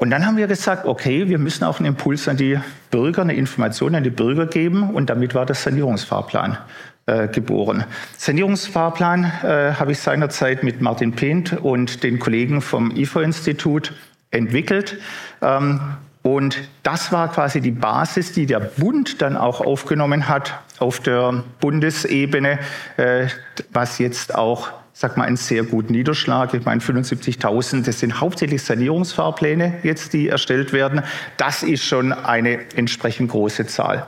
[0.01, 2.59] Und dann haben wir gesagt, okay, wir müssen auch einen Impuls an die
[2.91, 4.89] Bürger, eine Information an die Bürger geben.
[4.95, 6.57] Und damit war der Sanierungsfahrplan
[7.05, 7.85] äh, geboren.
[8.17, 13.93] Sanierungsfahrplan äh, habe ich seinerzeit mit Martin Pent und den Kollegen vom IFO-Institut
[14.31, 14.99] entwickelt.
[15.43, 15.81] Ähm,
[16.23, 21.45] und das war quasi die Basis, die der Bund dann auch aufgenommen hat auf der
[21.61, 22.59] Bundesebene,
[22.97, 23.27] äh,
[23.71, 26.53] was jetzt auch sag mal, einen sehr guten Niederschlag.
[26.55, 31.03] Ich meine, 75.000, das sind hauptsächlich Sanierungsfahrpläne jetzt, die erstellt werden.
[31.37, 34.07] Das ist schon eine entsprechend große Zahl.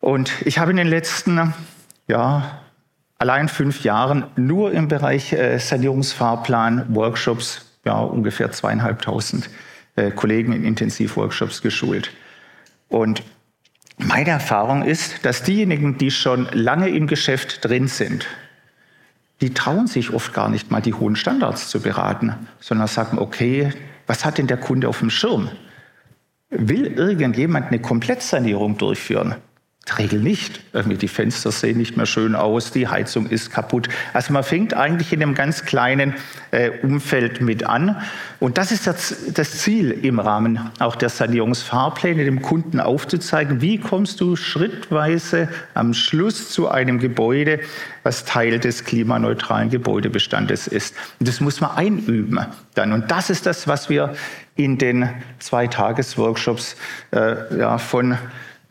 [0.00, 1.54] Und ich habe in den letzten,
[2.08, 2.60] ja,
[3.18, 9.48] allein fünf Jahren nur im Bereich äh, Sanierungsfahrplan, Workshops, ja, ungefähr zweieinhalbtausend
[9.96, 12.10] äh, Kollegen in Intensivworkshops geschult.
[12.88, 13.22] Und
[13.96, 18.26] meine Erfahrung ist, dass diejenigen, die schon lange im Geschäft drin sind,
[19.40, 23.72] die trauen sich oft gar nicht mal die hohen Standards zu beraten, sondern sagen, okay,
[24.06, 25.50] was hat denn der Kunde auf dem Schirm?
[26.50, 29.36] Will irgendjemand eine Komplettsanierung durchführen?
[29.98, 30.60] Regel nicht.
[30.74, 33.88] Die Fenster sehen nicht mehr schön aus, die Heizung ist kaputt.
[34.12, 36.14] Also man fängt eigentlich in einem ganz kleinen
[36.52, 38.00] äh, Umfeld mit an.
[38.40, 43.78] Und das ist das, das, Ziel im Rahmen auch der Sanierungsfahrpläne, dem Kunden aufzuzeigen, wie
[43.78, 47.60] kommst du schrittweise am Schluss zu einem Gebäude,
[48.02, 50.94] was Teil des klimaneutralen Gebäudebestandes ist.
[51.20, 52.40] Und das muss man einüben
[52.74, 52.92] dann.
[52.92, 54.14] Und das ist das, was wir
[54.56, 55.08] in den
[55.40, 56.76] zwei Tagesworkshops
[57.12, 58.16] äh, ja, von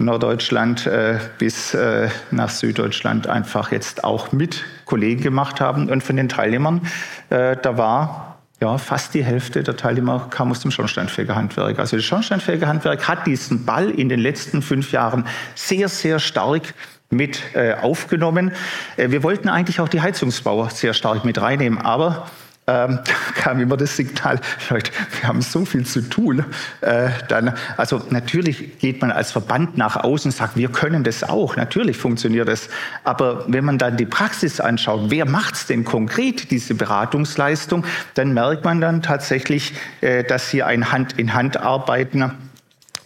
[0.05, 5.89] Norddeutschland äh, bis äh, nach Süddeutschland einfach jetzt auch mit Kollegen gemacht haben.
[5.89, 6.81] Und von den Teilnehmern,
[7.29, 11.79] äh, da war ja fast die Hälfte der Teilnehmer kam aus dem Schornsteinfegerhandwerk.
[11.79, 16.73] Also das Schornsteinfegerhandwerk hat diesen Ball in den letzten fünf Jahren sehr, sehr stark
[17.09, 18.51] mit äh, aufgenommen.
[18.97, 22.27] Äh, wir wollten eigentlich auch die Heizungsbauer sehr stark mit reinnehmen, aber
[22.67, 22.99] ähm,
[23.35, 26.45] kam immer das Signal, Leute, wir haben so viel zu tun.
[26.81, 31.23] Äh, dann, also natürlich geht man als Verband nach außen und sagt, wir können das
[31.23, 31.55] auch.
[31.55, 32.69] Natürlich funktioniert das.
[33.03, 38.33] Aber wenn man dann die Praxis anschaut, wer macht es denn konkret, diese Beratungsleistung, dann
[38.33, 42.31] merkt man dann tatsächlich, äh, dass hier ein Hand-in-Hand-Arbeiten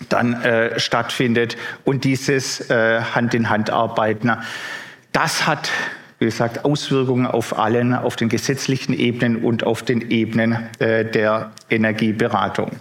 [0.09, 4.31] dann äh, stattfindet und dieses äh, Hand-in-Hand-Arbeiten,
[5.11, 5.71] das hat
[6.19, 11.51] wie gesagt, Auswirkungen auf allen, auf den gesetzlichen Ebenen und auf den Ebenen äh, der
[11.69, 12.71] Energieberatung.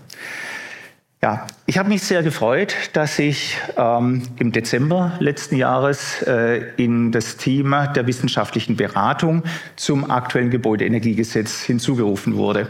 [1.22, 7.11] Ja, ich habe mich sehr gefreut, dass ich ähm, im Dezember letzten Jahres äh, in
[7.11, 9.42] das Team der wissenschaftlichen Beratung
[9.77, 12.68] zum aktuellen Gebäudeenergiegesetz hinzugerufen wurde.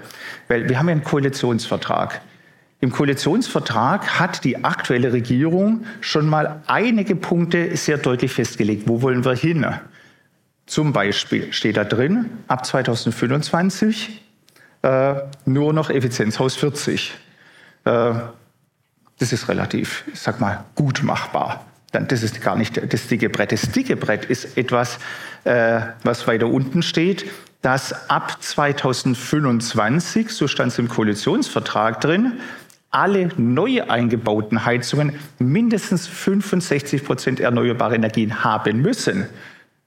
[0.49, 2.21] Weil wir haben ja einen Koalitionsvertrag.
[2.81, 8.85] Im Koalitionsvertrag hat die aktuelle Regierung schon mal einige Punkte sehr deutlich festgelegt.
[8.87, 9.67] Wo wollen wir hin?
[10.67, 14.21] Zum Beispiel steht da drin, ab 2025
[14.83, 17.15] äh, nur noch Effizienzhaus 40.
[17.85, 18.15] Äh,
[19.19, 21.65] das ist relativ, ich sag mal, gut machbar.
[21.93, 23.53] Das ist gar nicht das dicke Brett.
[23.53, 24.99] Das dicke Brett ist etwas,
[25.45, 27.25] äh, was weiter unten steht,
[27.63, 32.35] dass ab 2025, so stand es im Koalitionsvertrag drin,
[32.91, 39.27] alle neu eingebauten Heizungen mindestens 65 Prozent erneuerbare Energien haben müssen.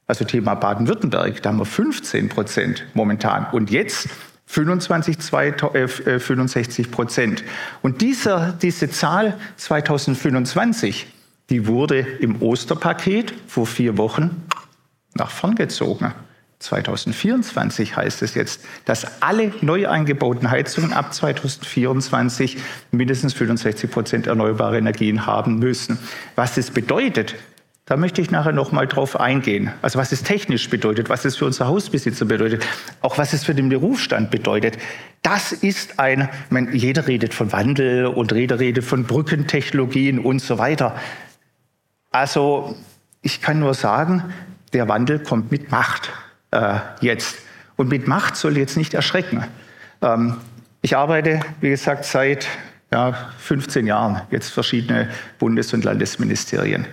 [0.09, 3.45] Also Thema Baden-Württemberg, da haben wir 15 Prozent momentan.
[3.51, 4.09] Und jetzt
[4.47, 7.43] 25, 65 äh, Prozent.
[7.83, 11.05] Und dieser, diese Zahl 2025,
[11.51, 14.47] die wurde im Osterpaket vor vier Wochen
[15.13, 16.11] nach vorn gezogen.
[16.57, 22.57] 2024 heißt es jetzt, dass alle neu eingebauten Heizungen ab 2024
[22.91, 25.99] mindestens 65 Prozent erneuerbare Energien haben müssen.
[26.35, 27.35] Was das bedeutet,
[27.89, 29.71] da möchte ich nachher noch mal drauf eingehen.
[29.81, 32.63] Also was es technisch bedeutet, was es für unsere Hausbesitzer bedeutet,
[33.01, 34.77] auch was es für den Berufsstand bedeutet.
[35.23, 40.59] Das ist ein, meine, jeder redet von Wandel und jeder redet von Brückentechnologien und so
[40.59, 40.95] weiter.
[42.11, 42.75] Also
[43.23, 44.23] ich kann nur sagen,
[44.71, 46.11] der Wandel kommt mit Macht
[46.51, 47.39] äh, jetzt.
[47.75, 49.43] Und mit Macht soll jetzt nicht erschrecken.
[50.03, 50.37] Ähm,
[50.83, 52.47] ich arbeite, wie gesagt, seit
[52.91, 56.85] ja, 15 Jahren jetzt verschiedene Bundes- und Landesministerien.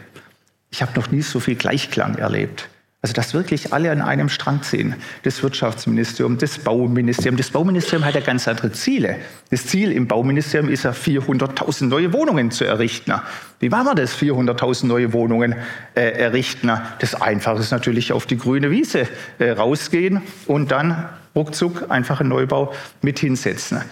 [0.71, 2.69] Ich habe noch nie so viel Gleichklang erlebt.
[3.07, 4.97] Also, dass wirklich alle an einem Strang ziehen.
[5.23, 7.37] Das Wirtschaftsministerium, das Bauministerium.
[7.37, 9.17] Das Bauministerium hat ja ganz andere Ziele.
[9.51, 13.15] Das Ziel im Bauministerium ist ja, 400.000 neue Wohnungen zu errichten.
[13.61, 15.55] Wie machen wir das, 400.000 neue Wohnungen
[15.95, 16.73] äh, errichten?
[16.99, 19.07] Das Einfache ist natürlich auf die grüne Wiese
[19.39, 23.83] äh, rausgehen und dann ruckzuck einfach einen Neubau mit hinsetzen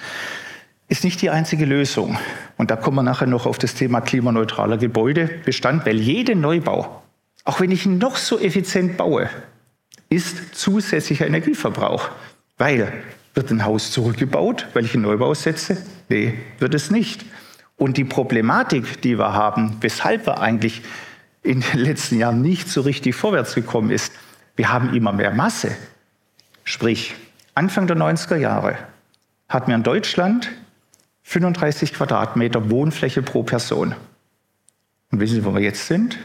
[0.88, 2.18] ist nicht die einzige Lösung.
[2.56, 7.02] Und da kommen wir nachher noch auf das Thema klimaneutraler Gebäudebestand, weil jeder Neubau,
[7.44, 9.28] auch wenn ich ihn noch so effizient baue,
[10.10, 12.10] ist zusätzlicher Energieverbrauch.
[12.58, 12.92] Weil
[13.34, 15.76] wird ein Haus zurückgebaut, weil ich einen Neubau setze?
[16.08, 17.24] Nee, wird es nicht.
[17.76, 20.82] Und die Problematik, die wir haben, weshalb wir eigentlich
[21.42, 24.12] in den letzten Jahren nicht so richtig vorwärts gekommen ist,
[24.56, 25.76] wir haben immer mehr Masse.
[26.62, 27.14] Sprich,
[27.54, 28.78] Anfang der 90er Jahre
[29.48, 30.50] hatten wir in Deutschland
[31.24, 33.94] 35 Quadratmeter Wohnfläche pro Person.
[35.10, 36.18] Und wissen Sie, wo wir jetzt sind?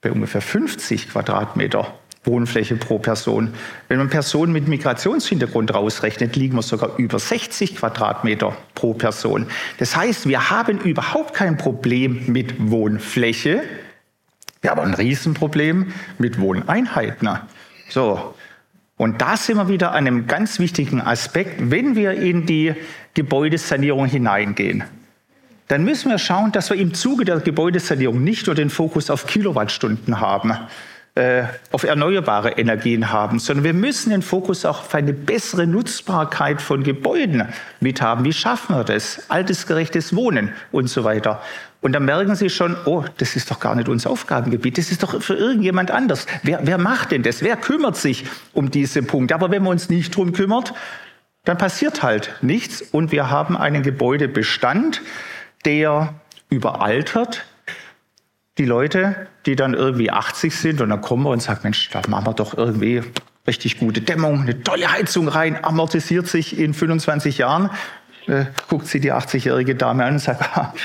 [0.00, 3.54] Bei ungefähr 50 Quadratmeter Wohnfläche pro Person.
[3.88, 9.46] Wenn man Personen mit Migrationshintergrund rausrechnet, liegen wir sogar über 60 Quadratmeter pro Person.
[9.78, 13.62] Das heißt, wir haben überhaupt kein Problem mit Wohnfläche.
[14.60, 17.28] Wir haben ein Riesenproblem mit Wohneinheiten.
[17.88, 18.34] So.
[18.96, 21.70] Und da sind wir wieder an einem ganz wichtigen Aspekt.
[21.70, 22.74] Wenn wir in die
[23.16, 24.84] Gebäudesanierung hineingehen,
[25.68, 29.26] dann müssen wir schauen, dass wir im Zuge der Gebäudesanierung nicht nur den Fokus auf
[29.26, 30.52] Kilowattstunden haben,
[31.16, 36.60] äh, auf erneuerbare Energien haben, sondern wir müssen den Fokus auch auf eine bessere Nutzbarkeit
[36.60, 37.48] von Gebäuden
[37.80, 38.24] mit haben.
[38.24, 39.28] Wie schaffen wir das?
[39.28, 41.40] Altersgerechtes Wohnen und so weiter.
[41.80, 45.02] Und dann merken Sie schon, oh, das ist doch gar nicht unser Aufgabengebiet, das ist
[45.02, 46.26] doch für irgendjemand anders.
[46.42, 47.42] Wer, wer macht denn das?
[47.42, 49.34] Wer kümmert sich um diese Punkte?
[49.34, 50.74] Aber wenn man uns nicht drum kümmert,
[51.46, 55.00] dann passiert halt nichts und wir haben einen Gebäudebestand,
[55.64, 56.12] der
[56.50, 57.44] überaltert.
[58.58, 62.02] Die Leute, die dann irgendwie 80 sind und dann kommen wir und sagen, Mensch, da
[62.08, 63.02] machen wir doch irgendwie
[63.46, 67.70] richtig gute Dämmung, eine tolle Heizung rein, amortisiert sich in 25 Jahren.
[68.26, 70.42] Äh, guckt sie die 80-jährige Dame an und sagt,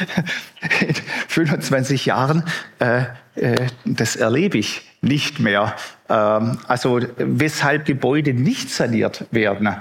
[0.81, 0.93] in
[1.27, 2.43] 25 Jahren,
[2.77, 5.75] äh, äh, das erlebe ich nicht mehr.
[6.07, 9.75] Ähm, also weshalb Gebäude nicht saniert werden,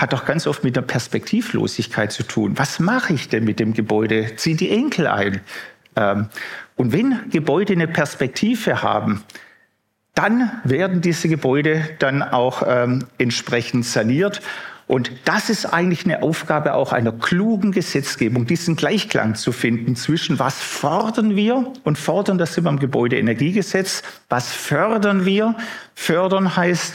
[0.00, 2.56] hat doch ganz oft mit der Perspektivlosigkeit zu tun.
[2.56, 4.34] Was mache ich denn mit dem Gebäude?
[4.36, 5.42] Ziehen die Enkel ein?
[5.94, 6.28] Ähm,
[6.76, 9.22] und wenn Gebäude eine Perspektive haben,
[10.14, 14.40] dann werden diese Gebäude dann auch ähm, entsprechend saniert.
[14.86, 20.38] Und das ist eigentlich eine Aufgabe auch einer klugen Gesetzgebung, diesen Gleichklang zu finden zwischen
[20.38, 25.54] was fordern wir und fordern, das sind wir im Gebäudeenergiegesetz, was fördern wir?
[25.94, 26.94] Fördern heißt,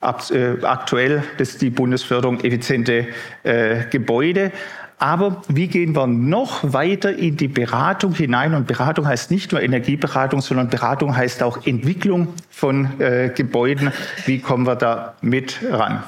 [0.00, 3.08] äh, aktuell, ist die Bundesförderung effiziente
[3.42, 4.52] äh, Gebäude.
[4.98, 8.52] Aber wie gehen wir noch weiter in die Beratung hinein?
[8.54, 13.92] Und Beratung heißt nicht nur Energieberatung, sondern Beratung heißt auch Entwicklung von äh, Gebäuden.
[14.26, 16.02] Wie kommen wir da mit ran?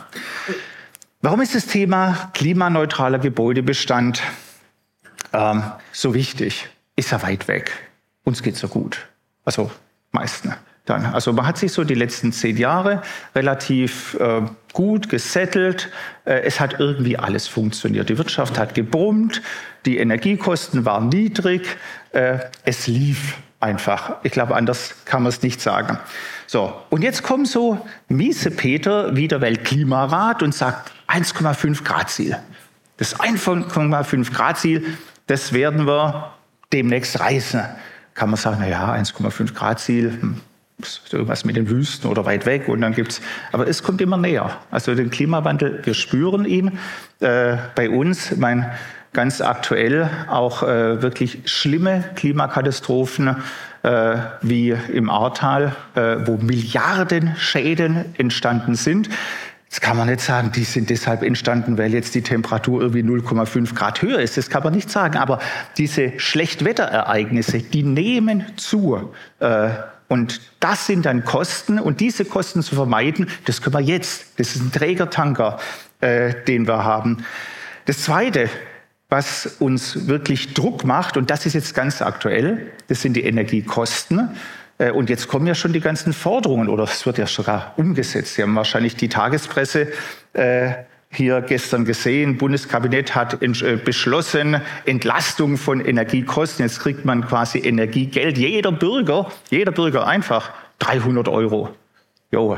[1.22, 4.22] Warum ist das Thema klimaneutraler Gebäudebestand
[5.32, 6.68] ähm, so wichtig?
[6.94, 7.72] Ist er weit weg?
[8.24, 9.06] Uns geht's so gut.
[9.44, 9.70] Also
[10.10, 10.52] meisten
[10.84, 11.06] dann.
[11.06, 13.02] Also man hat sich so die letzten zehn Jahre
[13.34, 14.42] relativ äh,
[14.72, 15.90] gut gesettelt.
[16.24, 18.08] Äh, es hat irgendwie alles funktioniert.
[18.08, 19.42] Die Wirtschaft hat gebrummt,
[19.86, 21.66] die Energiekosten waren niedrig,
[22.12, 24.16] äh, es lief einfach.
[24.24, 25.98] Ich glaube, anders kann man es nicht sagen.
[26.46, 32.36] So, und jetzt kommt so miese Peter wie der Weltklimarat und sagt 1,5 Grad Ziel.
[32.96, 34.84] Das 1,5 Grad Ziel,
[35.28, 36.32] das werden wir
[36.72, 37.62] demnächst reißen.
[38.14, 40.40] Kann man sagen, na ja, 1,5 Grad Ziel, hm,
[41.10, 43.20] irgendwas mit den Wüsten oder weit weg und dann gibt's,
[43.52, 44.58] aber es kommt immer näher.
[44.70, 46.78] Also den Klimawandel, wir spüren ihn
[47.20, 48.36] äh, bei uns.
[48.36, 48.70] Mein
[49.12, 53.36] ganz aktuell auch äh, wirklich schlimme Klimakatastrophen
[53.82, 59.10] äh, wie im Ahrtal, äh, wo Milliarden Schäden entstanden sind.
[59.72, 63.74] Jetzt kann man nicht sagen, die sind deshalb entstanden, weil jetzt die Temperatur irgendwie 0,5
[63.74, 64.36] Grad höher ist.
[64.36, 65.16] Das kann man nicht sagen.
[65.16, 65.38] Aber
[65.78, 69.14] diese Schlechtwetterereignisse, die nehmen zu.
[69.40, 69.70] Äh,
[70.12, 71.78] und das sind dann Kosten.
[71.78, 74.38] Und diese Kosten zu vermeiden, das können wir jetzt.
[74.38, 75.58] Das ist ein Trägertanker,
[76.02, 77.24] äh, den wir haben.
[77.86, 78.50] Das Zweite,
[79.08, 84.36] was uns wirklich Druck macht, und das ist jetzt ganz aktuell, das sind die Energiekosten.
[84.76, 88.34] Äh, und jetzt kommen ja schon die ganzen Forderungen, oder es wird ja sogar umgesetzt.
[88.34, 89.88] Sie haben wahrscheinlich die Tagespresse
[90.34, 90.72] äh,
[91.12, 96.64] hier gestern gesehen, Bundeskabinett hat äh, beschlossen, Entlastung von Energiekosten.
[96.64, 98.38] Jetzt kriegt man quasi Energiegeld.
[98.38, 101.74] Jeder Bürger, jeder Bürger einfach 300 Euro.
[102.30, 102.56] Jo,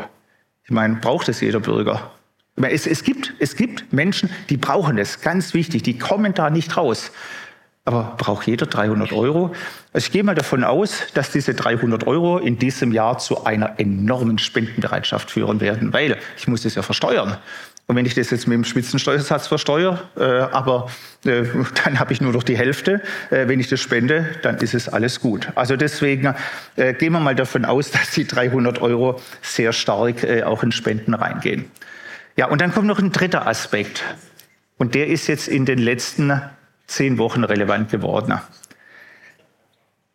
[0.64, 2.12] ich meine, braucht es jeder Bürger?
[2.56, 6.76] Es, es, gibt, es gibt Menschen, die brauchen es, ganz wichtig, die kommen da nicht
[6.76, 7.10] raus.
[7.84, 9.54] Aber braucht jeder 300 Euro?
[9.92, 13.78] Also ich gehe mal davon aus, dass diese 300 Euro in diesem Jahr zu einer
[13.78, 17.36] enormen Spendenbereitschaft führen werden, weil ich muss es ja versteuern.
[17.86, 20.90] Und wenn ich das jetzt mit dem Spitzensteuersatz versteuere, äh, aber
[21.24, 21.42] äh,
[21.84, 23.02] dann habe ich nur noch die Hälfte.
[23.30, 25.48] Äh, wenn ich das spende, dann ist es alles gut.
[25.54, 26.34] Also deswegen
[26.76, 30.72] äh, gehen wir mal davon aus, dass die 300 Euro sehr stark äh, auch in
[30.72, 31.70] Spenden reingehen.
[32.36, 34.02] Ja, und dann kommt noch ein dritter Aspekt.
[34.78, 36.40] Und der ist jetzt in den letzten
[36.86, 38.40] zehn Wochen relevant geworden.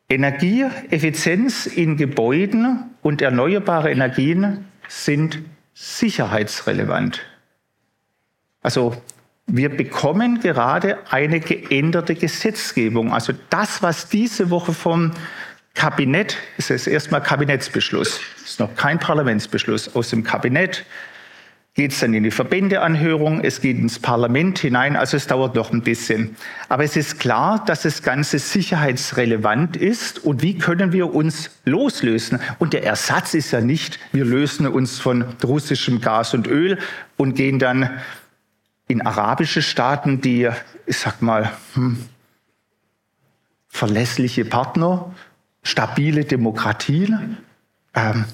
[0.10, 5.40] Energieeffizienz in Gebäuden und erneuerbare Energien sind
[5.76, 7.22] sicherheitsrelevant.
[8.62, 8.96] Also
[9.48, 13.14] wir bekommen gerade eine geänderte Gesetzgebung.
[13.14, 15.12] Also das, was diese Woche vom
[15.74, 20.86] Kabinett, ist es erstmal Kabinettsbeschluss, ist noch kein Parlamentsbeschluss, aus dem Kabinett
[21.76, 25.72] geht es dann in die Verbändeanhörung, es geht ins Parlament hinein, also es dauert noch
[25.72, 26.36] ein bisschen.
[26.68, 32.40] Aber es ist klar, dass das Ganze sicherheitsrelevant ist und wie können wir uns loslösen?
[32.58, 36.78] Und der Ersatz ist ja nicht, wir lösen uns von russischem Gas und Öl
[37.16, 37.90] und gehen dann
[38.90, 40.50] in arabische Staaten, die,
[40.88, 42.04] ich sag mal, hm,
[43.68, 45.14] verlässliche Partner,
[45.62, 47.38] stabile Demokratien,
[47.94, 48.26] ähm,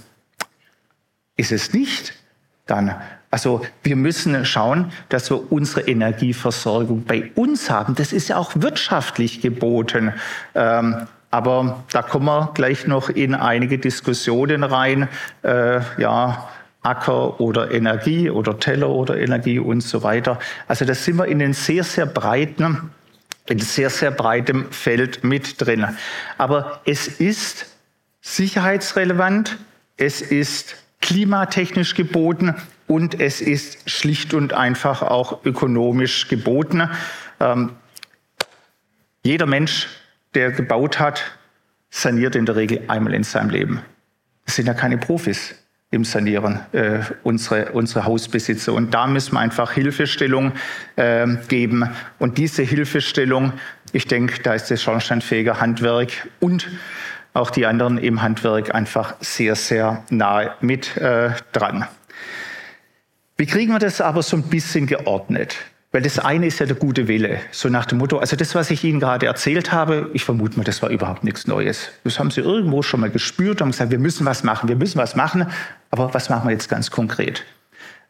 [1.35, 2.13] ist es nicht.
[2.67, 2.95] Dann,
[3.29, 7.93] also wir müssen schauen, dass wir unsere Energieversorgung bei uns haben.
[7.95, 10.13] Das ist ja auch wirtschaftlich geboten.
[10.55, 15.09] Ähm, aber da kommen wir gleich noch in einige Diskussionen rein.
[15.43, 16.47] Äh, ja,
[16.85, 20.39] Acker oder Energie oder Teller oder Energie und so weiter.
[20.67, 22.91] Also da sind wir in einem sehr, sehr breiten,
[23.47, 25.85] in sehr, sehr breitem Feld mit drin.
[26.37, 27.67] Aber es ist
[28.21, 29.57] sicherheitsrelevant,
[29.97, 32.55] es ist klimatechnisch geboten
[32.87, 36.89] und es ist schlicht und einfach auch ökonomisch geboten.
[37.39, 37.71] Ähm,
[39.23, 39.87] jeder Mensch,
[40.33, 41.23] der gebaut hat,
[41.89, 43.81] saniert in der Regel einmal in seinem Leben.
[44.45, 45.55] Das sind ja keine Profis
[45.91, 48.73] im Sanieren äh, unsere, unsere Hausbesitzer.
[48.73, 50.51] Und da müssen wir einfach Hilfestellung
[50.95, 51.89] äh, geben.
[52.19, 53.53] Und diese Hilfestellung,
[53.91, 56.67] ich denke, da ist das schornsteinfähige Handwerk und
[57.33, 61.85] auch die anderen im Handwerk einfach sehr, sehr nahe mit äh, dran.
[63.37, 65.57] Wie kriegen wir das aber so ein bisschen geordnet?
[65.95, 67.39] Weil das eine ist ja der gute Wille.
[67.51, 70.65] So nach dem Motto, also das, was ich Ihnen gerade erzählt habe, ich vermute mal,
[70.65, 71.89] das war überhaupt nichts Neues.
[72.03, 74.97] Das haben Sie irgendwo schon mal gespürt und gesagt, wir müssen was machen, wir müssen
[74.97, 75.49] was machen.
[75.91, 77.45] Aber was machen wir jetzt ganz konkret?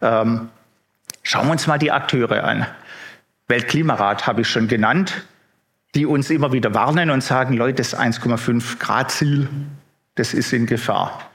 [0.01, 0.49] Ähm,
[1.21, 2.65] schauen wir uns mal die Akteure an.
[3.49, 5.23] Weltklimarat habe ich schon genannt,
[5.93, 9.47] die uns immer wieder warnen und sagen, Leute, das 1,5 Grad Ziel,
[10.15, 11.29] das ist in Gefahr.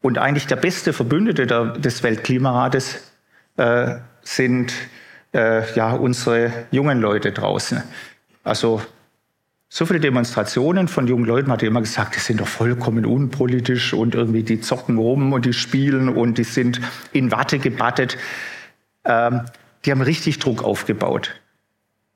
[0.00, 3.12] Und eigentlich der beste Verbündete der, des Weltklimarates
[3.56, 4.72] äh, sind
[5.32, 7.82] äh, ja, unsere jungen Leute draußen.
[8.44, 8.82] Also
[9.68, 14.14] so viele Demonstrationen von jungen Leuten hat immer gesagt, die sind doch vollkommen unpolitisch und
[14.14, 16.80] irgendwie die zocken rum und die spielen und die sind
[17.12, 18.18] in Watte gebattet.
[19.04, 19.42] Ähm,
[19.84, 21.32] die haben richtig Druck aufgebaut.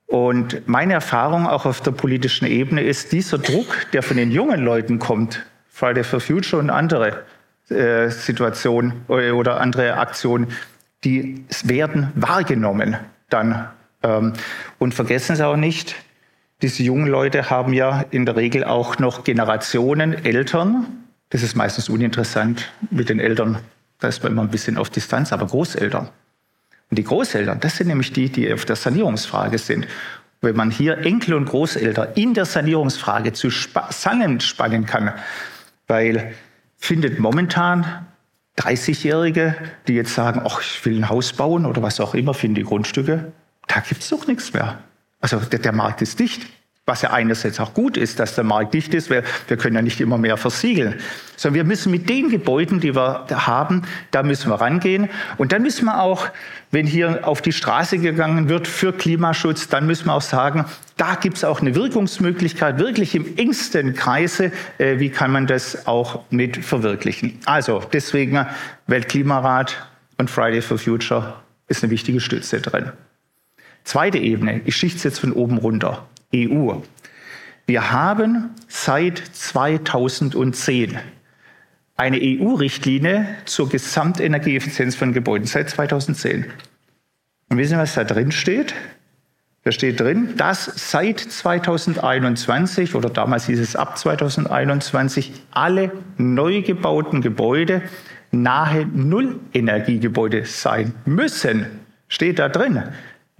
[0.06, 4.62] Und meine Erfahrung auch auf der politischen Ebene ist, dieser Druck, der von den jungen
[4.62, 7.24] Leuten kommt, Friday for Future und andere
[7.68, 10.48] äh, Situationen oder andere Aktionen,
[11.06, 12.96] die werden wahrgenommen
[13.28, 13.68] dann.
[14.02, 14.32] Ähm,
[14.78, 15.94] und vergessen Sie auch nicht,
[16.62, 20.86] diese jungen Leute haben ja in der Regel auch noch Generationen Eltern.
[21.30, 23.58] Das ist meistens uninteressant mit den Eltern.
[24.00, 26.08] Da ist man immer ein bisschen auf Distanz, aber Großeltern.
[26.90, 29.86] Und die Großeltern, das sind nämlich die, die auf der Sanierungsfrage sind.
[30.40, 35.12] Wenn man hier Enkel und Großeltern in der Sanierungsfrage zusammenspannen kann,
[35.86, 36.34] weil
[36.78, 38.06] findet momentan
[38.58, 39.54] 30-Jährige,
[39.86, 42.64] die jetzt sagen, ach, ich will ein Haus bauen oder was auch immer, finden die
[42.64, 43.32] Grundstücke,
[43.66, 44.78] da gibt es doch nichts mehr.
[45.20, 46.46] Also der, der, Markt ist dicht.
[46.88, 49.82] Was ja einerseits auch gut ist, dass der Markt dicht ist, weil wir können ja
[49.82, 50.94] nicht immer mehr versiegeln.
[51.36, 53.82] Sondern wir müssen mit den Gebäuden, die wir haben,
[54.12, 55.10] da müssen wir rangehen.
[55.36, 56.28] Und dann müssen wir auch,
[56.70, 60.64] wenn hier auf die Straße gegangen wird für Klimaschutz, dann müssen wir auch sagen,
[60.96, 64.52] da gibt es auch eine Wirkungsmöglichkeit, wirklich im engsten Kreise.
[64.78, 67.40] Äh, wie kann man das auch mit verwirklichen?
[67.46, 68.46] Also deswegen
[68.86, 71.34] Weltklimarat und Friday for Future
[71.66, 72.92] ist eine wichtige Stütze drin.
[73.82, 76.06] Zweite Ebene, ich schichte es jetzt von oben runter.
[76.34, 76.74] EU.
[77.66, 80.98] Wir haben seit 2010
[81.96, 86.46] eine EU-Richtlinie zur Gesamtenergieeffizienz von Gebäuden, seit 2010.
[87.48, 88.74] Und wissen Sie, was da drin steht?
[89.64, 97.20] Da steht drin, dass seit 2021 oder damals hieß es ab 2021 alle neu gebauten
[97.20, 97.82] Gebäude
[98.30, 101.66] nahe Nullenergiegebäude sein müssen.
[102.06, 102.84] Steht da drin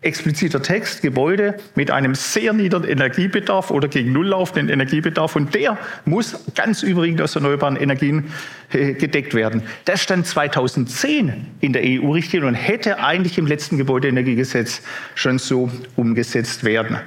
[0.03, 5.78] expliziter Text, Gebäude mit einem sehr niedrigen Energiebedarf oder gegen Null laufenden Energiebedarf und der
[6.05, 8.30] muss ganz übrigens aus erneuerbaren Energien
[8.72, 9.62] äh, gedeckt werden.
[9.86, 14.82] Das stand 2010 in der EU-Richtlinie und hätte eigentlich im letzten Gebäudeenergiegesetz
[15.14, 16.99] schon so umgesetzt werden.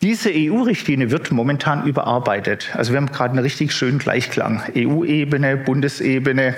[0.00, 2.70] Diese EU-Richtlinie wird momentan überarbeitet.
[2.74, 4.62] Also wir haben gerade einen richtig schönen Gleichklang.
[4.76, 6.54] EU-Ebene, Bundesebene,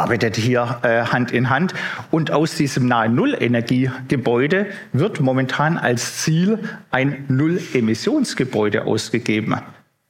[0.00, 1.74] arbeitet hier äh, Hand in Hand.
[2.10, 6.58] Und aus diesem Nahe-Null-Energiegebäude wird momentan als Ziel
[6.90, 9.56] ein Null-Emissionsgebäude ausgegeben.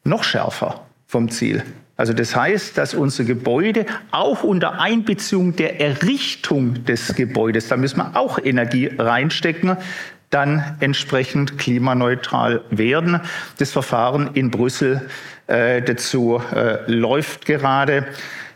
[0.05, 1.63] Noch schärfer vom Ziel.
[1.97, 7.99] Also das heißt, dass unsere Gebäude auch unter Einbeziehung der Errichtung des Gebäudes, da müssen
[7.99, 9.77] wir auch Energie reinstecken,
[10.31, 13.21] dann entsprechend klimaneutral werden.
[13.59, 15.09] Das Verfahren in Brüssel
[15.49, 18.07] äh, dazu äh, läuft gerade.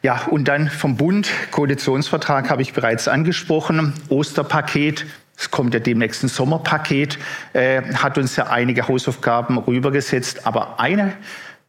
[0.02, 5.06] Ja, und dann vom Bund, Koalitionsvertrag habe ich bereits angesprochen, Osterpaket,
[5.36, 7.18] es kommt ja demnächst ein Sommerpaket,
[7.54, 11.12] äh, hat uns ja einige Hausaufgaben rübergesetzt, aber eine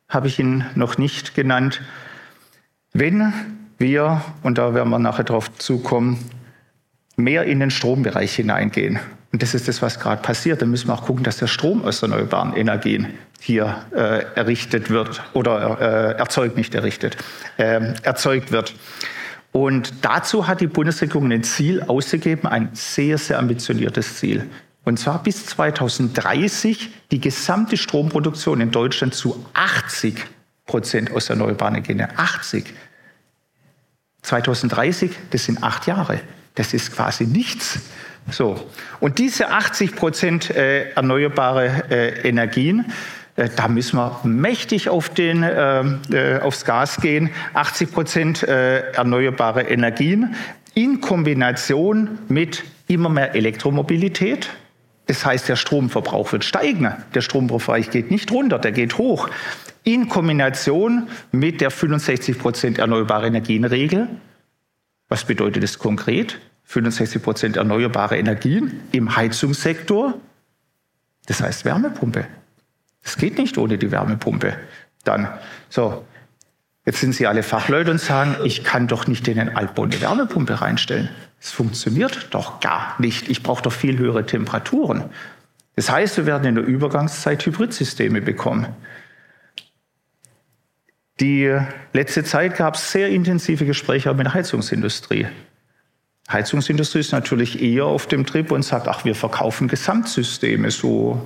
[0.08, 1.82] habe ich Ihnen noch nicht genannt.
[2.94, 3.34] Wenn
[3.80, 6.20] wir, und da werden wir nachher drauf zukommen,
[7.16, 9.00] mehr in den Strombereich hineingehen,
[9.36, 11.84] und das ist das, was gerade passiert, dann müssen wir auch gucken, dass der Strom
[11.84, 17.18] aus erneuerbaren Energien hier äh, errichtet wird oder äh, erzeugt, nicht errichtet,
[17.58, 18.74] äh, erzeugt wird.
[19.52, 24.50] Und dazu hat die Bundesregierung ein Ziel ausgegeben, ein sehr, sehr ambitioniertes Ziel.
[24.86, 30.16] Und zwar bis 2030 die gesamte Stromproduktion in Deutschland zu 80
[30.66, 32.08] Prozent aus erneuerbaren Energien.
[32.16, 32.74] 80.
[34.22, 36.22] 2030, das sind acht Jahre.
[36.54, 37.82] Das ist quasi nichts.
[38.32, 38.60] So.
[39.00, 42.86] Und diese 80 Prozent äh, erneuerbare äh, Energien,
[43.36, 47.30] äh, da müssen wir mächtig auf den, äh, äh, aufs Gas gehen.
[47.54, 50.36] 80 Prozent äh, erneuerbare Energien
[50.74, 54.50] in Kombination mit immer mehr Elektromobilität.
[55.08, 56.92] Das heißt, der Stromverbrauch wird steigen.
[57.14, 59.30] Der Stromverbrauch geht nicht runter, der geht hoch.
[59.84, 64.08] In Kombination mit der 65 Prozent erneuerbare Energien-Regel.
[65.08, 66.40] Was bedeutet das konkret?
[66.66, 70.16] 65 Prozent erneuerbare Energien im Heizungssektor.
[71.28, 72.26] Das heißt Wärmepumpe.
[73.04, 74.58] Es geht nicht ohne die Wärmepumpe.
[75.04, 75.28] Dann,
[75.70, 76.06] so,
[76.86, 80.02] jetzt sind Sie alle Fachleute und sagen, ich kann doch nicht in den Altbau eine
[80.02, 81.10] Wärmepumpe reinstellen.
[81.40, 83.30] Es funktioniert doch gar nicht.
[83.30, 85.06] Ich brauche doch viel höhere Temperaturen.
[85.76, 88.68] Das heißt, wir werden in der Übergangszeit Hybridsysteme bekommen.
[91.20, 91.58] Die
[91.94, 95.28] letzte Zeit gab es sehr intensive Gespräche mit der Heizungsindustrie.
[96.32, 101.22] Heizungsindustrie ist natürlich eher auf dem Trip und sagt, ach, wir verkaufen Gesamtsysteme, so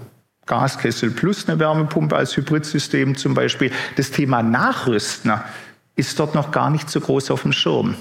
[0.45, 3.71] Gaskessel plus eine Wärmepumpe als Hybridsystem zum Beispiel.
[3.95, 5.31] Das Thema Nachrüsten
[5.95, 7.95] ist dort noch gar nicht so groß auf dem Schirm.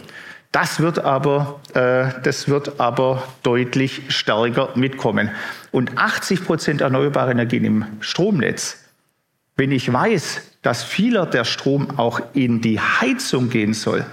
[0.50, 5.30] Das wird aber, äh, das wird aber deutlich stärker mitkommen.
[5.70, 8.78] Und 80 Prozent erneuerbare Energien im Stromnetz.
[9.56, 14.06] Wenn ich weiß, dass vieler der Strom auch in die Heizung gehen soll,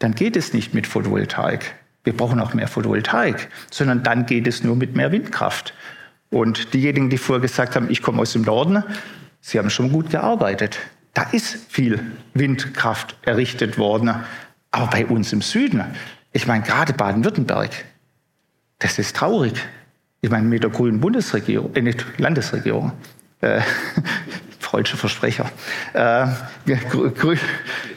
[0.00, 1.74] dann geht es nicht mit Photovoltaik.
[2.06, 5.74] Wir brauchen auch mehr Photovoltaik, sondern dann geht es nur mit mehr Windkraft.
[6.30, 8.84] Und diejenigen, die vorher gesagt haben, ich komme aus dem Norden,
[9.40, 10.78] sie haben schon gut gearbeitet.
[11.14, 12.00] Da ist viel
[12.32, 14.14] Windkraft errichtet worden.
[14.70, 15.82] Aber bei uns im Süden,
[16.32, 17.70] ich meine, gerade Baden-Württemberg,
[18.78, 19.54] das ist traurig.
[20.20, 22.92] Ich meine, mit der grünen Bundesregierung, äh, nicht Landesregierung,
[23.40, 23.62] äh,
[24.66, 25.48] freudsche Versprecher,
[25.92, 26.26] äh,
[26.66, 27.36] grü,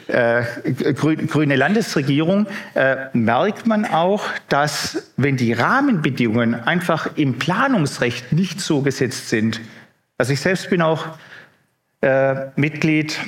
[0.06, 0.44] äh,
[0.92, 8.60] grü, grüne Landesregierung, äh, merkt man auch, dass wenn die Rahmenbedingungen einfach im Planungsrecht nicht
[8.60, 9.60] so gesetzt sind,
[10.16, 11.06] also ich selbst bin auch
[12.02, 13.18] äh, Mitglied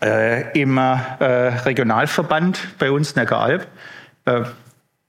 [0.00, 0.82] äh, im äh,
[1.22, 3.66] Regionalverband bei uns Neckaralb.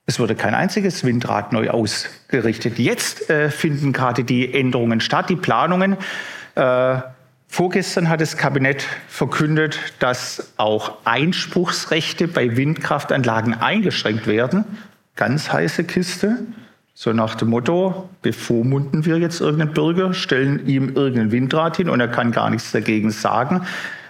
[0.06, 2.80] Es wurde kein einziges Windrad neu ausgerichtet.
[2.80, 5.96] Jetzt äh, finden gerade die Änderungen statt, die Planungen.
[6.56, 7.00] Äh,
[7.54, 14.64] vorgestern hat das Kabinett verkündet, dass auch Einspruchsrechte bei Windkraftanlagen eingeschränkt werden.
[15.14, 16.38] Ganz heiße Kiste.
[16.94, 22.00] So nach dem Motto, bevormunden wir jetzt irgendeinen Bürger, stellen ihm irgendein Windrad hin und
[22.00, 23.64] er kann gar nichts dagegen sagen.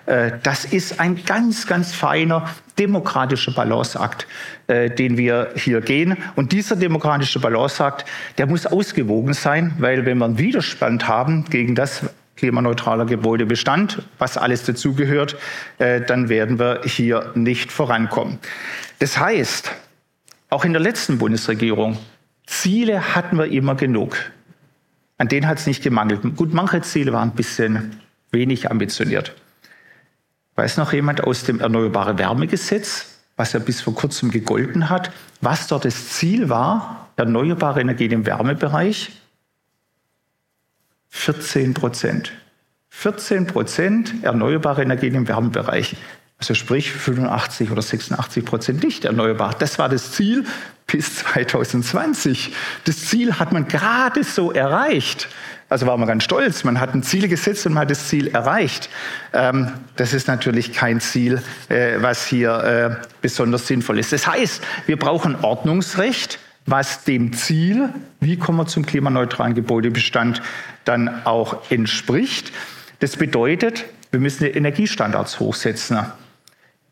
[0.06, 4.26] Äh, das ist ein ganz, ganz feiner demokratischer Balanceakt,
[4.68, 6.16] äh, den wir hier gehen.
[6.34, 8.06] Und dieser demokratische Balanceakt,
[8.38, 12.04] der muss ausgewogen sein, weil wenn wir einen Widerstand haben gegen das,
[12.44, 15.36] klimaneutraler Gebäudebestand, was alles dazugehört,
[15.78, 18.38] äh, dann werden wir hier nicht vorankommen.
[18.98, 19.72] Das heißt,
[20.50, 21.96] auch in der letzten Bundesregierung
[22.46, 24.18] Ziele hatten wir immer genug.
[25.16, 26.20] An denen hat es nicht gemangelt.
[26.36, 27.98] Gut, manche Ziele waren ein bisschen
[28.30, 29.34] wenig ambitioniert.
[30.54, 35.66] Weiß noch jemand aus dem Erneuerbare Wärmegesetz, was ja bis vor kurzem gegolten hat, was
[35.66, 39.12] dort das Ziel war, erneuerbare Energien im Wärmebereich?
[41.14, 42.32] 14 Prozent.
[42.90, 45.96] 14 Prozent erneuerbare Energien im Wärmebereich.
[46.38, 49.54] Also sprich 85 oder 86 Prozent nicht erneuerbar.
[49.58, 50.44] Das war das Ziel
[50.86, 52.52] bis 2020.
[52.84, 55.28] Das Ziel hat man gerade so erreicht.
[55.68, 56.64] Also war man ganz stolz.
[56.64, 58.90] Man hat ein Ziel gesetzt und man hat das Ziel erreicht.
[59.32, 64.12] Ähm, das ist natürlich kein Ziel, äh, was hier äh, besonders sinnvoll ist.
[64.12, 67.88] Das heißt, wir brauchen Ordnungsrecht, was dem Ziel,
[68.20, 70.42] wie kommen wir zum klimaneutralen Gebäudebestand,
[70.84, 72.52] dann auch entspricht.
[73.00, 76.06] Das bedeutet, wir müssen die Energiestandards hochsetzen.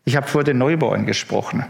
[0.04, 1.64] Ich habe vor den Neubau angesprochen.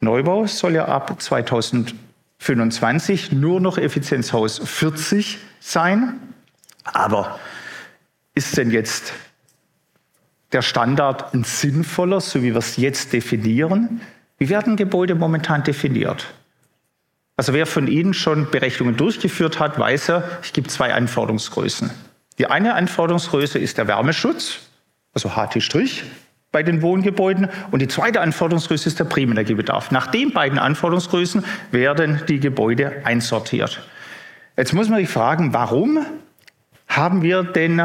[0.00, 6.20] Neubau soll ja ab 2025 nur noch Effizienzhaus 40 sein.
[6.84, 7.40] Aber
[8.34, 9.12] ist denn jetzt
[10.52, 14.00] der Standard ein sinnvoller, so wie wir es jetzt definieren?
[14.38, 16.26] Wie werden Gebäude momentan definiert?
[17.36, 21.90] Also wer von Ihnen schon Berechnungen durchgeführt hat, weiß er, es gibt zwei Anforderungsgrößen.
[22.38, 24.60] Die eine Anforderungsgröße ist der Wärmeschutz,
[25.12, 26.02] also HT'
[26.52, 27.48] bei den Wohngebäuden.
[27.72, 29.90] Und die zweite Anforderungsgröße ist der Primenergiebedarf.
[29.90, 33.82] Nach den beiden Anforderungsgrößen werden die Gebäude einsortiert.
[34.56, 36.06] Jetzt muss man sich fragen, warum
[36.86, 37.82] haben wir denn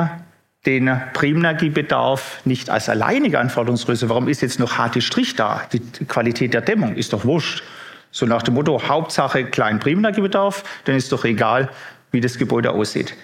[0.67, 4.09] den Primenergiebedarf nicht als alleinige Anforderungsgröße?
[4.09, 5.63] Warum ist jetzt noch HT' da?
[5.73, 7.63] Die Qualität der Dämmung ist doch wurscht.
[8.11, 11.69] So nach dem Motto, Hauptsache kleinen Primenergiebedarf, dann ist doch egal,
[12.11, 13.15] wie das Gebäude aussieht.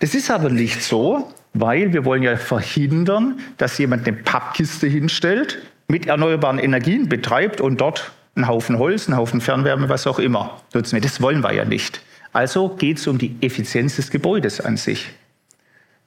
[0.00, 5.58] Das ist aber nicht so, weil wir wollen ja verhindern, dass jemand eine Pappkiste hinstellt,
[5.88, 10.60] mit erneuerbaren Energien betreibt und dort einen Haufen Holz, einen Haufen Fernwärme, was auch immer.
[10.72, 12.00] Das wollen wir ja nicht.
[12.32, 15.10] Also geht es um die Effizienz des Gebäudes an sich.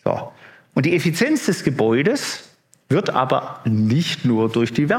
[0.04, 0.32] So.
[0.76, 2.50] Und die Effizienz des Gebäudes
[2.90, 4.90] wird aber nicht nur durch die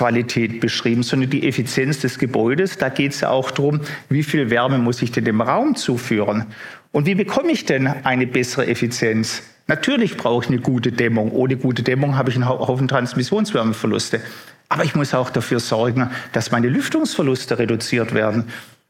[0.00, 2.78] Wärmeschutzqualität beschrieben, sondern die Effizienz des Gebäudes.
[2.78, 6.46] Da geht es ja auch darum, wie viel Wärme muss ich denn dem Raum zuführen.
[6.92, 9.42] Und wie bekomme ich denn eine bessere Effizienz?
[9.66, 11.30] Natürlich brauche ich eine gute Dämmung.
[11.30, 14.20] Ohne gute Dämmung habe ich einen Haufen Transmissionswärmeverluste.
[14.68, 18.44] Aber ich muss auch dafür sorgen, dass meine Lüftungsverluste reduziert werden.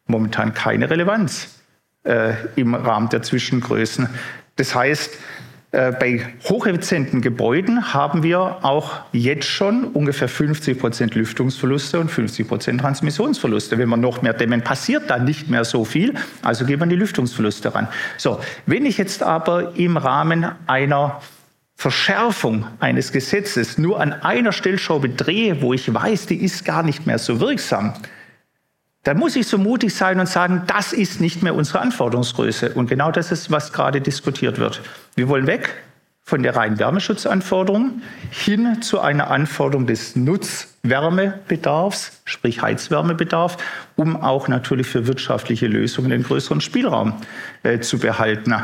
[0.07, 1.61] Momentan keine Relevanz
[2.05, 4.09] äh, im Rahmen der Zwischengrößen.
[4.57, 5.11] Das heißt,
[5.71, 12.81] bei hocheffizienten Gebäuden haben wir auch jetzt schon ungefähr 50 Prozent Lüftungsverluste und 50 Prozent
[12.81, 13.79] Transmissionsverluste.
[13.79, 16.15] Wenn wir noch mehr dämmen, passiert da nicht mehr so viel.
[16.43, 17.87] Also gehen wir an die Lüftungsverluste ran.
[18.17, 21.21] So, wenn ich jetzt aber im Rahmen einer
[21.77, 27.07] Verschärfung eines Gesetzes nur an einer Stellschraube drehe, wo ich weiß, die ist gar nicht
[27.07, 27.95] mehr so wirksam,
[29.03, 32.75] dann muss ich so mutig sein und sagen, das ist nicht mehr unsere Anforderungsgröße.
[32.75, 34.83] Und genau das ist, was gerade diskutiert wird.
[35.17, 35.75] Wir wollen weg
[36.23, 43.57] von der reinen Wärmeschutzanforderung hin zu einer Anforderung des Nutzwärmebedarfs, sprich Heizwärmebedarf,
[43.97, 47.15] um auch natürlich für wirtschaftliche Lösungen den größeren Spielraum
[47.63, 48.55] äh, zu behalten.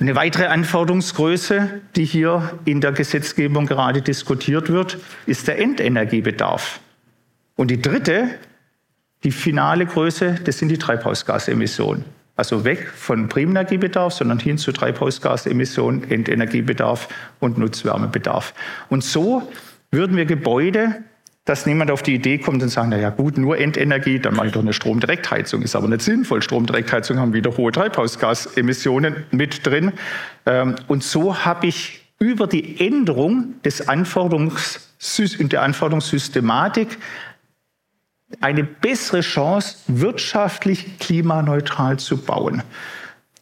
[0.00, 6.80] Eine weitere Anforderungsgröße, die hier in der Gesetzgebung gerade diskutiert wird, ist der Endenergiebedarf.
[7.54, 8.30] Und die dritte
[9.24, 12.04] die finale Größe, das sind die Treibhausgasemissionen.
[12.36, 17.08] Also weg von Primenergiebedarf, sondern hin zu Treibhausgasemissionen, Endenergiebedarf
[17.38, 18.54] und Nutzwärmebedarf.
[18.88, 19.48] Und so
[19.92, 20.96] würden wir Gebäude,
[21.44, 24.48] dass niemand auf die Idee kommt und sagt, na ja gut, nur Endenergie, dann mache
[24.48, 25.62] ich doch eine Stromdirektheizung.
[25.62, 26.42] Ist aber nicht sinnvoll.
[26.42, 29.92] Stromdirektheizung haben wieder hohe Treibhausgasemissionen mit drin.
[30.46, 34.90] Ähm, und so habe ich über die Änderung des Anforderungs
[35.38, 36.96] der Anforderungssystematik
[38.40, 42.62] eine bessere Chance, wirtschaftlich klimaneutral zu bauen.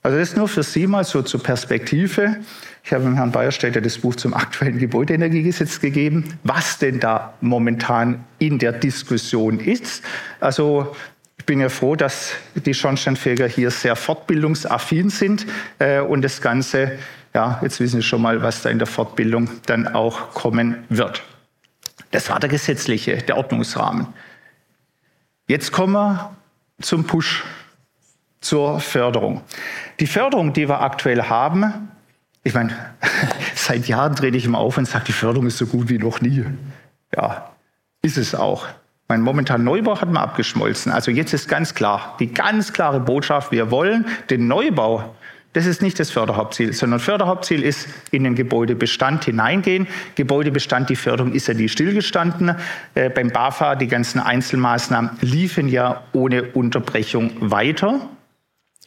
[0.02, 2.36] Also das ist nur für Sie mal so zur Perspektive.
[2.82, 8.24] Ich habe dem Herrn Bayerstädter das Buch zum aktuellen Gebäudeenergiegesetz gegeben, was denn da momentan
[8.40, 10.02] in der Diskussion ist.
[10.40, 10.96] Also
[11.38, 15.46] ich bin ja froh, dass die Schornsteinfeger hier sehr fortbildungsaffin sind
[15.78, 16.98] äh, und das Ganze,
[17.34, 21.22] ja, jetzt wissen Sie schon mal, was da in der Fortbildung dann auch kommen wird.
[22.10, 24.08] Das war der gesetzliche, der Ordnungsrahmen.
[25.52, 26.34] Jetzt kommen wir
[26.80, 27.44] zum Push,
[28.40, 29.42] zur Förderung.
[30.00, 31.90] Die Förderung, die wir aktuell haben,
[32.42, 32.74] ich meine,
[33.54, 36.22] seit Jahren trete ich immer auf und sage, die Förderung ist so gut wie noch
[36.22, 36.42] nie.
[37.14, 37.50] Ja,
[38.00, 38.66] ist es auch.
[39.08, 40.90] Mein momentan Neubau hat man abgeschmolzen.
[40.90, 45.14] Also jetzt ist ganz klar, die ganz klare Botschaft, wir wollen den Neubau
[45.52, 49.86] das ist nicht das Förderhauptziel, sondern Förderhauptziel ist in den Gebäudebestand hineingehen.
[50.14, 52.56] Gebäudebestand, die Förderung ist ja nie stillgestanden.
[52.94, 58.00] Äh, beim BAFA, die ganzen Einzelmaßnahmen liefen ja ohne Unterbrechung weiter.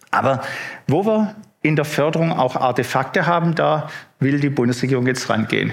[0.10, 0.42] Aber
[0.88, 3.90] wo wir in der Förderung auch Artefakte haben, da
[4.20, 5.72] will die Bundesregierung jetzt rangehen.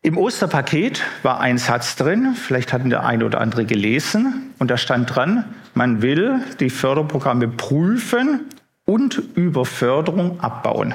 [0.00, 4.76] Im Osterpaket war ein Satz drin, vielleicht hatten der eine oder andere gelesen, und da
[4.76, 8.48] stand dran, man will die Förderprogramme prüfen
[8.92, 10.94] und Überförderung abbauen.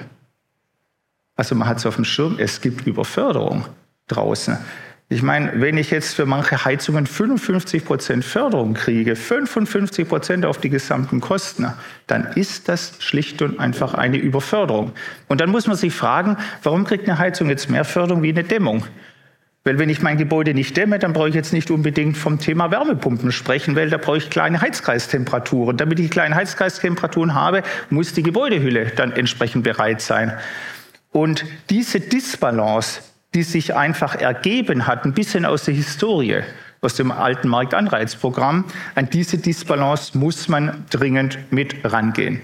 [1.36, 3.66] Also man hat es auf dem Schirm, es gibt Überförderung
[4.08, 4.60] draußen.
[5.10, 10.60] Ich meine, wenn ich jetzt für manche Heizungen 55 Prozent Förderung kriege, 55 Prozent auf
[10.60, 11.74] die gesamten Kosten,
[12.06, 14.92] dann ist das schlicht und einfach eine Überförderung.
[15.28, 18.44] Und dann muss man sich fragen, warum kriegt eine Heizung jetzt mehr Förderung wie eine
[18.44, 18.84] Dämmung?
[19.68, 22.72] Weil wenn ich mein Gebäude nicht dämme, dann brauche ich jetzt nicht unbedingt vom Thema
[22.72, 25.76] Wärmepumpen sprechen, weil da brauche ich kleine Heizkreistemperaturen.
[25.76, 30.32] Damit ich kleine Heizkreistemperaturen habe, muss die Gebäudehülle dann entsprechend bereit sein.
[31.12, 33.02] Und diese Disbalance,
[33.36, 36.44] die sich einfach ergeben hat, ein bisschen aus der Historie,
[36.80, 38.64] aus dem alten Marktanreizprogramm,
[38.96, 42.40] an diese Disbalance muss man dringend mit rangehen.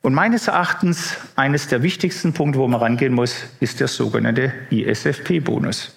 [0.00, 5.95] Und meines Erachtens eines der wichtigsten Punkte, wo man rangehen muss, ist der sogenannte ISFP-Bonus.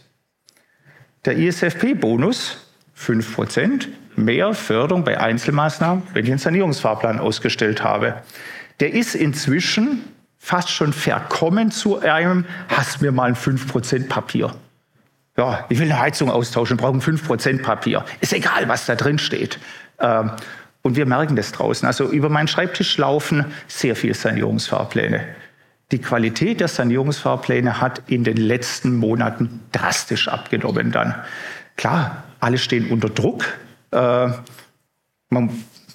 [1.25, 2.65] Der ISFP-Bonus,
[2.97, 8.21] 5%, mehr Förderung bei Einzelmaßnahmen, wenn ich einen Sanierungsfahrplan ausgestellt habe.
[8.79, 10.03] Der ist inzwischen
[10.37, 14.55] fast schon verkommen zu einem, hast mir mal ein 5% Papier.
[15.37, 18.05] Ja, ich will eine Heizung austauschen, brauche ein 5% Papier.
[18.21, 19.59] Ist egal, was da drin steht.
[19.99, 20.31] Ähm,
[20.81, 21.85] und wir merken das draußen.
[21.85, 25.27] Also über meinen Schreibtisch laufen sehr viele Sanierungsfahrpläne.
[25.91, 31.15] Die Qualität der Sanierungsfahrpläne hat in den letzten Monaten drastisch abgenommen dann.
[31.77, 33.45] Klar, alle stehen unter Druck.
[33.91, 34.29] Äh,
[35.29, 35.49] man,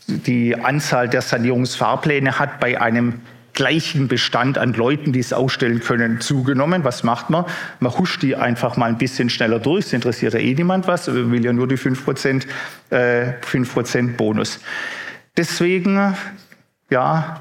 [0.08, 3.20] die Anzahl der Sanierungsfahrpläne hat bei einem
[3.52, 6.82] gleichen Bestand an Leuten, die es ausstellen können, zugenommen.
[6.82, 7.44] Was macht man?
[7.78, 9.86] Man huscht die einfach mal ein bisschen schneller durch.
[9.86, 12.46] Es interessiert ja eh niemand was, will ja nur die 5%,
[12.90, 14.58] äh, 5 Bonus.
[15.36, 16.16] Deswegen,
[16.90, 17.40] ja,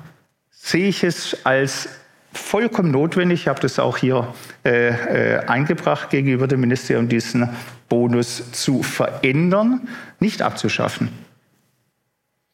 [0.51, 1.89] sehe ich es als
[2.33, 4.33] vollkommen notwendig, ich habe das auch hier
[4.65, 7.49] äh, äh, eingebracht gegenüber dem Ministerium, diesen
[7.89, 9.87] Bonus zu verändern,
[10.19, 11.09] nicht abzuschaffen.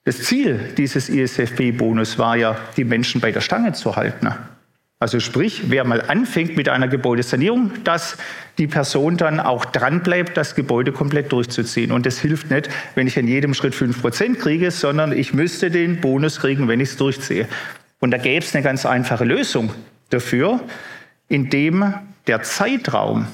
[0.05, 4.29] Das Ziel dieses ISFB-Bonus war ja, die Menschen bei der Stange zu halten.
[5.01, 8.17] Also sprich, wer mal anfängt mit einer Gebäudesanierung, dass
[8.57, 11.93] die Person dann auch dranbleibt, das Gebäude komplett durchzuziehen.
[11.93, 16.01] Und das hilft nicht, wenn ich in jedem Schritt 5% kriege, sondern ich müsste den
[16.01, 17.47] Bonus kriegen, wenn ich es durchziehe.
[17.99, 19.71] Und da gäbe es eine ganz einfache Lösung
[20.09, 20.61] dafür.
[21.31, 21.93] indem
[22.25, 23.27] der Zeitraum,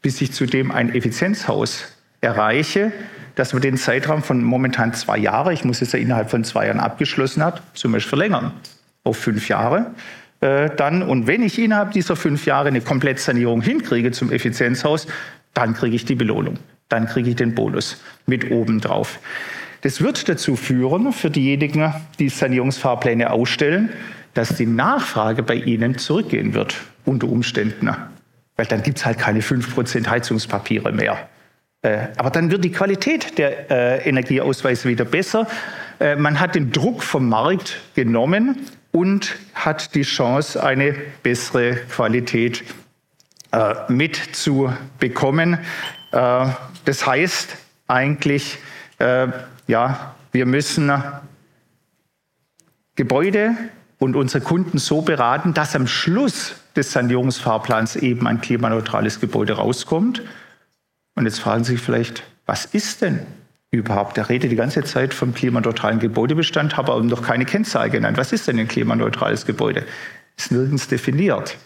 [0.00, 1.84] bis ich zudem ein Effizienzhaus
[2.22, 2.92] erreiche,
[3.34, 6.66] dass wir den Zeitraum von momentan zwei Jahre, ich muss es ja innerhalb von zwei
[6.66, 8.52] Jahren abgeschlossen hat, zum Beispiel verlängern
[9.04, 9.94] auf fünf Jahre.
[10.40, 15.06] Äh, dann, und wenn ich innerhalb dieser fünf Jahre eine Komplettsanierung hinkriege zum Effizienzhaus,
[15.54, 16.58] dann kriege ich die Belohnung.
[16.88, 19.18] Dann kriege ich den Bonus mit oben drauf.
[19.86, 23.90] Das wird dazu führen, für diejenigen, die Sanierungsfahrpläne ausstellen,
[24.34, 26.74] dass die Nachfrage bei ihnen zurückgehen wird,
[27.04, 27.94] unter Umständen.
[28.56, 31.28] Weil dann gibt es halt keine 5% Heizungspapiere mehr.
[31.82, 35.46] Äh, aber dann wird die Qualität der äh, Energieausweise wieder besser.
[36.00, 42.64] Äh, man hat den Druck vom Markt genommen und hat die Chance, eine bessere Qualität
[43.86, 45.58] mitzubekommen.
[46.10, 47.56] Das heißt
[47.86, 48.58] eigentlich,
[49.66, 50.92] ja, wir müssen
[52.94, 53.56] Gebäude
[53.98, 60.22] und unsere Kunden so beraten, dass am Schluss des Sanierungsfahrplans eben ein klimaneutrales Gebäude rauskommt.
[61.14, 63.20] Und jetzt fragen Sie sich vielleicht, was ist denn
[63.70, 64.18] überhaupt?
[64.18, 68.18] Er redet die ganze Zeit vom klimaneutralen Gebäudebestand, habe aber noch keine Kennzahl genannt.
[68.18, 69.84] Was ist denn ein klimaneutrales Gebäude?
[70.36, 71.56] Ist nirgends definiert.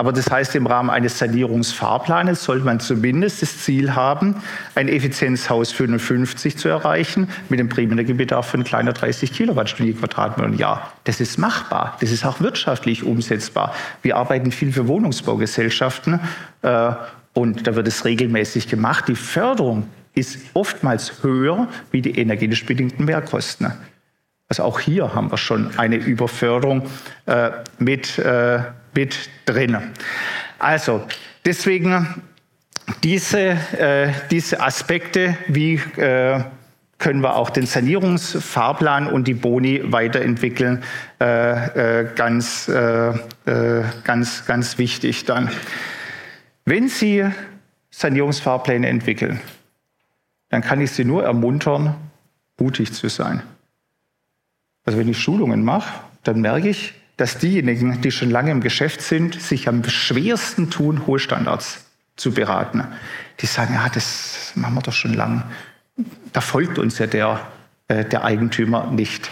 [0.00, 4.36] Aber das heißt, im Rahmen eines Sanierungsfahrplanes sollte man zumindest das Ziel haben,
[4.74, 10.90] ein Effizienzhaus 55 zu erreichen mit einem Primärenergiebedarf von kleiner 30 Kilowattstunden Quadratmeter im Jahr.
[11.04, 11.98] Das ist machbar.
[12.00, 13.74] Das ist auch wirtschaftlich umsetzbar.
[14.00, 16.18] Wir arbeiten viel für Wohnungsbaugesellschaften
[16.62, 16.92] äh,
[17.34, 19.06] und da wird es regelmäßig gemacht.
[19.06, 23.74] Die Förderung ist oftmals höher wie die energetisch bedingten Mehrkosten.
[24.48, 26.84] Also auch hier haben wir schon eine Überförderung
[27.26, 28.60] äh, mit, äh,
[28.94, 29.76] mit drin.
[30.58, 31.06] Also
[31.44, 32.22] deswegen
[33.02, 36.42] diese, äh, diese Aspekte, wie äh,
[36.98, 40.82] können wir auch den Sanierungsfahrplan und die Boni weiterentwickeln,
[41.18, 42.70] äh, äh, ganz,
[44.04, 45.50] ganz, ganz wichtig dann.
[46.66, 47.24] Wenn Sie
[47.90, 49.40] Sanierungsfahrpläne entwickeln,
[50.50, 51.96] dann kann ich Sie nur ermuntern,
[52.58, 53.42] mutig zu sein.
[54.84, 59.02] Also wenn ich Schulungen mache, dann merke ich, dass diejenigen, die schon lange im Geschäft
[59.02, 61.84] sind, sich am schwersten tun, hohe Standards
[62.16, 62.84] zu beraten.
[63.40, 65.44] Die sagen, ja, das machen wir doch schon lang.
[66.32, 67.40] Da folgt uns ja der,
[67.88, 69.30] äh, der Eigentümer nicht.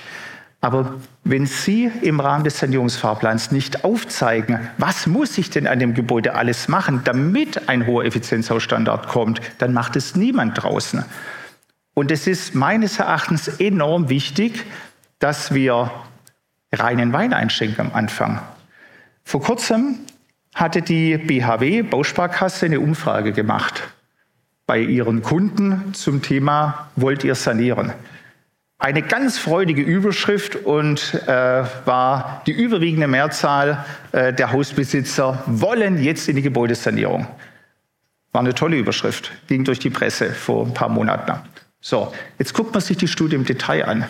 [0.60, 5.94] Aber wenn Sie im Rahmen des Sanierungsfahrplans nicht aufzeigen, was muss ich denn an dem
[5.94, 11.04] Gebäude alles machen, damit ein hoher Effizienzhausstandard kommt, dann macht es niemand draußen.
[11.94, 14.66] Und es ist meines Erachtens enorm wichtig,
[15.20, 15.90] dass wir
[16.72, 18.40] reinen Wein einschenken am Anfang.
[19.24, 19.98] Vor kurzem
[20.54, 23.82] hatte die BHW Bausparkasse eine Umfrage gemacht
[24.66, 27.92] bei ihren Kunden zum Thema Wollt ihr sanieren?
[28.80, 36.28] Eine ganz freudige Überschrift und äh, war die überwiegende Mehrzahl äh, der Hausbesitzer wollen jetzt
[36.28, 37.26] in die Gebäudesanierung.
[38.30, 41.40] War eine tolle Überschrift, ging durch die Presse vor ein paar Monaten.
[41.80, 44.04] So, jetzt guckt man sich die Studie im Detail an.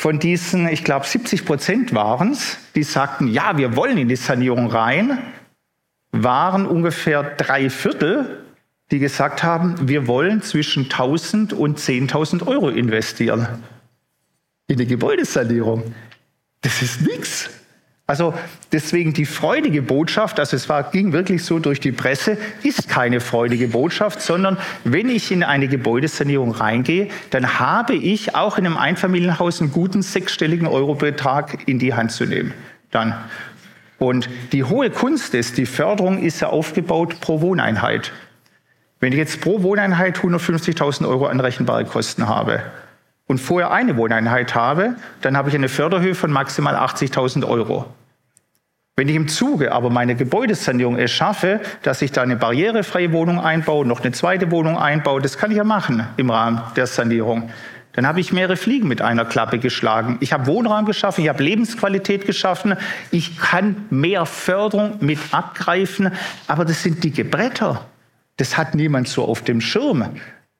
[0.00, 4.14] Von diesen, ich glaube, 70 Prozent waren es, die sagten, ja, wir wollen in die
[4.14, 5.18] Sanierung rein,
[6.12, 8.44] waren ungefähr drei Viertel,
[8.92, 13.48] die gesagt haben, wir wollen zwischen 1000 und 10.000 Euro investieren
[14.68, 15.92] in die Gebäudesanierung.
[16.60, 17.50] Das ist nichts.
[18.10, 18.32] Also
[18.72, 23.20] deswegen die freudige Botschaft, also es war, ging wirklich so durch die Presse, ist keine
[23.20, 28.78] freudige Botschaft, sondern wenn ich in eine Gebäudesanierung reingehe, dann habe ich auch in einem
[28.78, 32.54] Einfamilienhaus einen guten sechsstelligen Eurobetrag in die Hand zu nehmen.
[32.92, 33.14] Dann.
[33.98, 38.12] Und die hohe Kunst ist, die Förderung ist ja aufgebaut pro Wohneinheit.
[39.00, 42.62] Wenn ich jetzt pro Wohneinheit 150.000 Euro anrechenbare Kosten habe
[43.28, 47.84] und vorher eine Wohneinheit habe, dann habe ich eine Förderhöhe von maximal 80.000 Euro.
[48.96, 53.38] Wenn ich im Zuge aber meine Gebäudesanierung es schaffe, dass ich da eine barrierefreie Wohnung
[53.38, 57.50] einbaue, noch eine zweite Wohnung einbaue, das kann ich ja machen im Rahmen der Sanierung,
[57.92, 60.18] dann habe ich mehrere Fliegen mit einer Klappe geschlagen.
[60.20, 62.74] Ich habe Wohnraum geschaffen, ich habe Lebensqualität geschaffen,
[63.10, 66.12] ich kann mehr Förderung mit abgreifen,
[66.46, 67.84] aber das sind dicke Bretter.
[68.36, 70.16] Das hat niemand so auf dem Schirm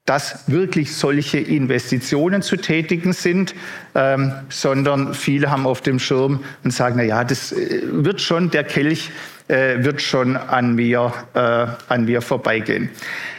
[0.09, 3.55] dass wirklich solche Investitionen zu tätigen sind,
[3.95, 8.51] ähm, sondern viele haben auf dem Schirm und sagen, na ja, das äh, wird schon,
[8.51, 9.11] der Kelch
[9.49, 12.89] äh, wird schon an mir, äh, an mir vorbeigehen.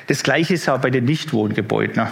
[0.05, 2.07] Das Gleiche ist auch bei den Nichtwohngebäuden.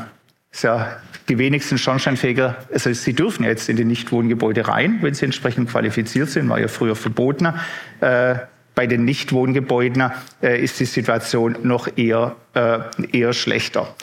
[0.64, 0.98] Ja
[1.30, 6.30] die wenigsten Schornsteinfeger, also sie dürfen jetzt in die Nichtwohngebäude rein, wenn sie entsprechend qualifiziert
[6.30, 7.54] sind, war ja früher verboten.
[8.00, 8.36] Äh,
[8.74, 12.80] bei den Nichtwohngebäuden äh, ist die Situation noch eher, äh,
[13.12, 13.94] eher schlechter.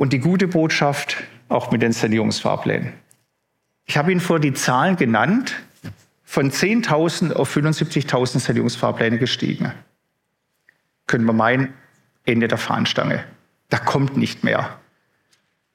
[0.00, 1.18] Und die gute Botschaft
[1.50, 2.94] auch mit den Sanierungsfahrplänen.
[3.84, 5.56] Ich habe Ihnen vor die Zahlen genannt
[6.24, 9.74] von 10.000 auf 75.000 Sanierungsfahrpläne gestiegen.
[11.06, 11.74] Können wir meinen,
[12.24, 13.26] Ende der Fahnenstange.
[13.68, 14.78] Da kommt nicht mehr.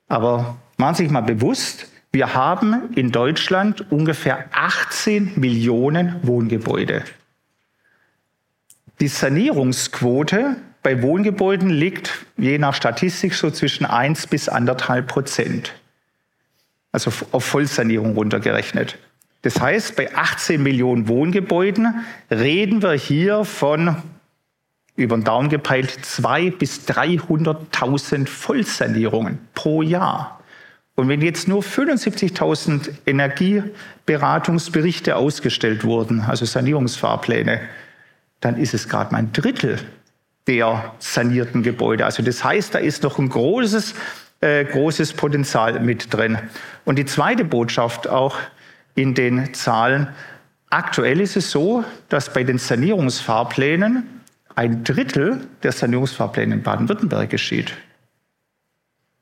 [0.08, 7.04] Aber machen Sie sich mal bewusst, wir haben in Deutschland ungefähr 18 Millionen Wohngebäude.
[9.00, 10.56] Die Sanierungsquote
[10.86, 15.74] bei Wohngebäuden liegt je nach Statistik so zwischen 1 bis 1,5 Prozent.
[16.92, 19.00] Also auf Vollsanierung runtergerechnet.
[19.42, 23.96] Das heißt, bei 18 Millionen Wohngebäuden reden wir hier von
[24.96, 30.40] über den Daumen gepeilt 200.000 bis 300.000 Vollsanierungen pro Jahr.
[30.94, 37.62] Und wenn jetzt nur 75.000 Energieberatungsberichte ausgestellt wurden, also Sanierungsfahrpläne,
[38.40, 39.80] dann ist es gerade mal ein Drittel
[40.48, 42.06] der sanierten Gebäude.
[42.06, 43.96] Also das heißt, da ist noch ein großes,
[44.42, 46.38] äh, großes Potenzial mit drin.
[46.84, 48.38] Und die zweite Botschaft auch
[48.94, 50.08] in den Zahlen.
[50.70, 54.22] Aktuell ist es so, dass bei den Sanierungsfahrplänen
[54.56, 57.74] ein Drittel der Sanierungsfahrpläne in Baden-Württemberg geschieht.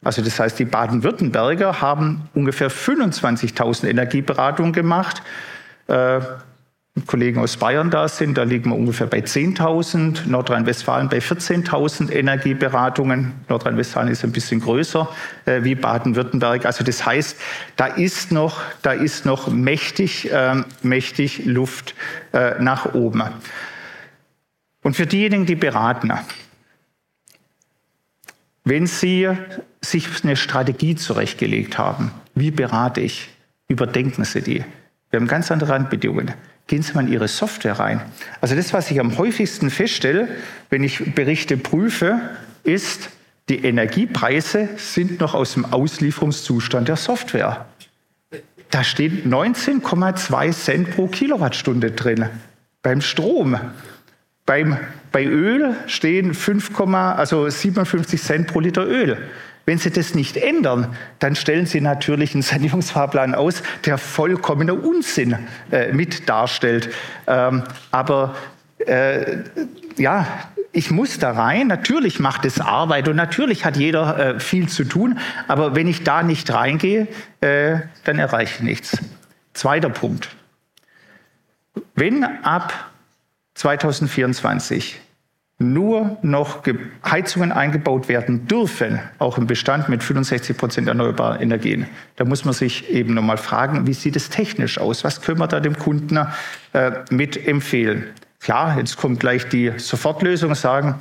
[0.04, 5.24] Also das heißt, die Baden-Württemberger haben ungefähr 25.000 Energieberatungen gemacht.
[5.88, 6.20] Äh,
[7.08, 13.34] Kollegen aus Bayern da sind, da liegen wir ungefähr bei 10.000, Nordrhein-Westfalen bei 14.000 Energieberatungen.
[13.50, 15.10] Nordrhein-Westfalen ist ein bisschen größer
[15.46, 16.68] äh, wie Baden-Württemberg.
[16.68, 17.36] Also das heißt,
[17.78, 21.96] da ist noch, da ist noch mächtig, äh, mächtig Luft
[22.32, 23.24] äh, nach oben.
[24.84, 26.14] Und für diejenigen, die beraten,
[28.66, 29.30] wenn Sie
[29.82, 33.30] sich eine Strategie zurechtgelegt haben, wie berate ich,
[33.68, 34.64] überdenken Sie die.
[35.10, 36.34] Wir haben ganz andere Randbedingungen.
[36.68, 38.02] Gehen Sie mal in Ihre Software rein.
[38.42, 40.28] Also das, was ich am häufigsten feststelle,
[40.70, 42.22] wenn ich Berichte prüfe,
[42.64, 43.10] ist,
[43.50, 47.66] die Energiepreise sind noch aus dem Auslieferungszustand der Software.
[48.70, 52.30] Da steht 19,2 Cent pro Kilowattstunde drin
[52.82, 53.58] beim Strom.
[54.46, 54.78] Beim,
[55.12, 59.18] bei Öl stehen 5, also 57 Cent pro Liter Öl.
[59.66, 65.38] Wenn Sie das nicht ändern, dann stellen Sie natürlich einen Sanierungsfahrplan aus, der vollkommener Unsinn
[65.72, 66.90] äh, mit darstellt.
[67.28, 68.36] Ähm, aber
[68.80, 69.38] äh,
[69.98, 70.28] ja,
[70.72, 71.68] ich muss da rein.
[71.68, 75.20] Natürlich macht es Arbeit und natürlich hat jeder äh, viel zu tun.
[75.48, 77.08] Aber wenn ich da nicht reingehe,
[77.42, 78.98] äh, dann erreiche ich nichts.
[79.54, 80.30] Zweiter Punkt.
[81.96, 82.92] Wenn ab
[83.54, 85.00] 2024
[85.72, 86.64] nur noch
[87.06, 91.88] Heizungen eingebaut werden dürfen, auch im Bestand mit 65 Prozent erneuerbaren Energien,
[92.18, 95.04] da muss man sich eben nochmal fragen, wie sieht es technisch aus?
[95.04, 96.20] Was können wir da dem Kunden
[96.74, 98.08] äh, mit empfehlen?
[98.40, 100.96] Klar, jetzt kommt gleich die Sofortlösung, sagen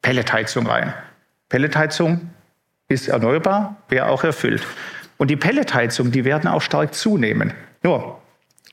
[0.00, 0.94] Pelletheizung rein.
[1.48, 2.30] Pelletheizung
[2.88, 4.62] ist erneuerbar, wäre auch erfüllt.
[5.18, 7.52] Und die Pelletheizung, die werden auch stark zunehmen.
[7.82, 8.18] Nur,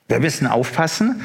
[0.08, 1.22] wir müssen aufpassen,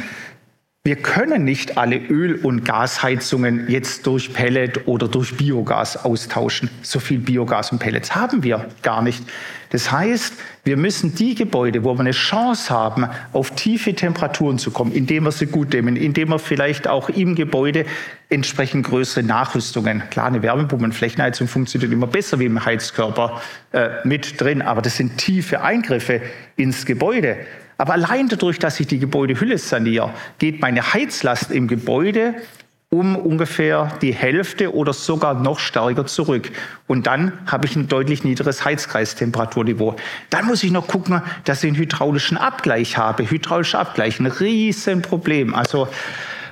[0.89, 6.71] wir können nicht alle Öl- und Gasheizungen jetzt durch Pellet oder durch Biogas austauschen.
[6.81, 9.23] So viel Biogas und Pellets haben wir gar nicht.
[9.69, 10.33] Das heißt,
[10.65, 15.25] wir müssen die Gebäude, wo wir eine Chance haben, auf tiefe Temperaturen zu kommen, indem
[15.25, 17.85] wir sie gut dämmen, indem wir vielleicht auch im Gebäude
[18.31, 20.05] entsprechend größere Nachrüstungen.
[20.09, 24.81] Klar, eine Wärmepumpe und Flächenheizung funktioniert immer besser wie im Heizkörper äh, mit drin, aber
[24.81, 26.23] das sind tiefe Eingriffe
[26.57, 27.37] ins Gebäude.
[27.79, 32.35] Aber allein dadurch, dass ich die Gebäudehülle saniere, geht meine Heizlast im Gebäude
[32.91, 36.51] um ungefähr die Hälfte oder sogar noch stärker zurück.
[36.87, 39.97] Und dann habe ich ein deutlich niedrigeres Heizkreistemperaturniveau.
[40.31, 43.31] Dann muss ich noch gucken, dass ich einen hydraulischen Abgleich habe.
[43.31, 45.55] Hydraulischer Abgleich, ein Riesenproblem.
[45.55, 45.89] Also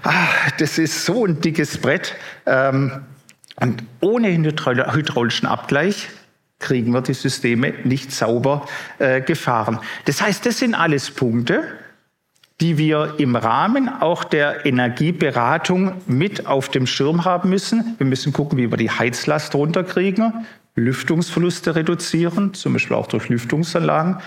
[0.03, 2.14] ach, das ist so ein dickes Brett.
[2.45, 2.93] Ähm,
[3.59, 6.09] und ohne hydraulischen Abgleich
[6.59, 8.67] kriegen wir die Systeme nicht sauber
[8.99, 9.81] äh, gefahren.
[10.07, 11.65] Das heißt, das sind alles Punkte,
[12.61, 17.97] die wir im Rahmen auch der Energieberatung mit auf dem Schirm haben müssen.
[17.99, 24.19] Wir müssen gucken, wie wir die Heizlast runterkriegen, Lüftungsverluste reduzieren, zum Beispiel auch durch Lüftungsanlagen.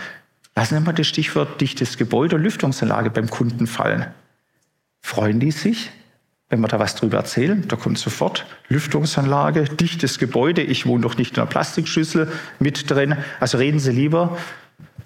[0.56, 4.08] Lassen Sie mal das Stichwort dichtes Gebäude, Lüftungsanlage beim Kunden fallen.
[5.02, 5.92] Freuen die sich?
[6.50, 11.16] Wenn wir da was drüber erzählen, da kommt sofort Lüftungsanlage, dichtes Gebäude, ich wohne doch
[11.16, 13.16] nicht in einer Plastikschüssel mit drin.
[13.40, 14.38] Also reden Sie lieber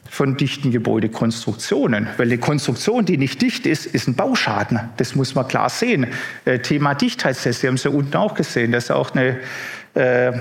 [0.10, 4.80] von dichten Gebäudekonstruktionen, weil eine Konstruktion, die nicht dicht ist, ist ein Bauschaden.
[4.98, 6.08] Das muss man klar sehen.
[6.46, 9.39] Äh, Thema Dichtheitstest, Sie haben es ja unten auch gesehen, das ist auch eine,
[9.96, 10.32] äh,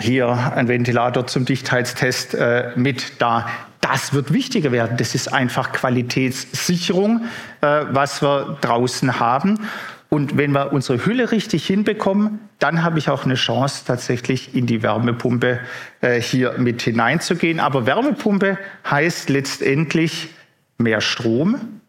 [0.00, 3.48] hier ein Ventilator zum Dichtheitstest äh, mit da.
[3.80, 4.96] Das wird wichtiger werden.
[4.96, 7.26] Das ist einfach Qualitätssicherung,
[7.60, 9.58] äh, was wir draußen haben.
[10.10, 14.66] Und wenn wir unsere Hülle richtig hinbekommen, dann habe ich auch eine Chance, tatsächlich in
[14.66, 15.60] die Wärmepumpe
[16.00, 17.60] äh, hier mit hineinzugehen.
[17.60, 18.58] Aber Wärmepumpe
[18.90, 20.30] heißt letztendlich
[20.78, 21.80] mehr Strom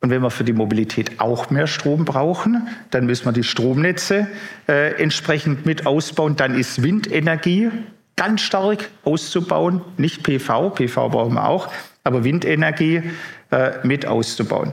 [0.00, 4.28] Und wenn wir für die Mobilität auch mehr Strom brauchen, dann müssen wir die Stromnetze
[4.68, 6.36] äh, entsprechend mit ausbauen.
[6.36, 7.70] Dann ist Windenergie
[8.14, 11.68] ganz stark auszubauen, nicht PV, PV brauchen wir auch,
[12.04, 13.02] aber Windenergie
[13.50, 14.72] äh, mit auszubauen.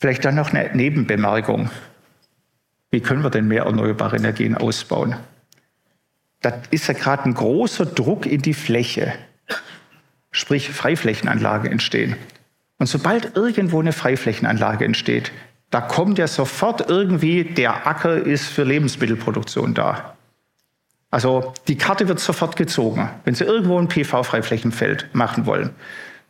[0.00, 1.70] Vielleicht dann noch eine Nebenbemerkung.
[2.90, 5.14] Wie können wir denn mehr erneuerbare Energien ausbauen?
[6.40, 9.12] Da ist ja gerade ein großer Druck in die Fläche,
[10.30, 12.16] sprich Freiflächenanlagen entstehen.
[12.78, 15.32] Und sobald irgendwo eine Freiflächenanlage entsteht,
[15.68, 20.16] da kommt ja sofort irgendwie, der Acker ist für Lebensmittelproduktion da.
[21.10, 25.70] Also die Karte wird sofort gezogen, wenn Sie irgendwo ein PV-Freiflächenfeld machen wollen.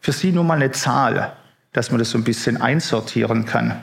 [0.01, 1.37] Für Sie nur mal eine Zahl,
[1.73, 3.83] dass man das so ein bisschen einsortieren kann.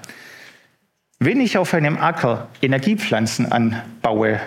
[1.19, 4.39] Wenn ich auf einem Acker Energiepflanzen anbaue,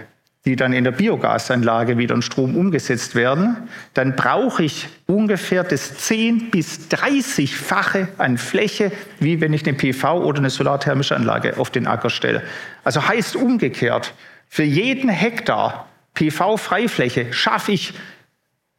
[0.44, 5.98] die dann in der Biogasanlage wieder in Strom umgesetzt werden, dann brauche ich ungefähr das
[5.98, 11.70] 10 bis 30-fache an Fläche, wie wenn ich eine PV oder eine solarthermische Anlage auf
[11.70, 12.42] den Acker stelle.
[12.84, 14.14] Also heißt umgekehrt,
[14.48, 17.92] für jeden Hektar PV-Freifläche schaffe ich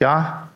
[0.02, 0.50] ja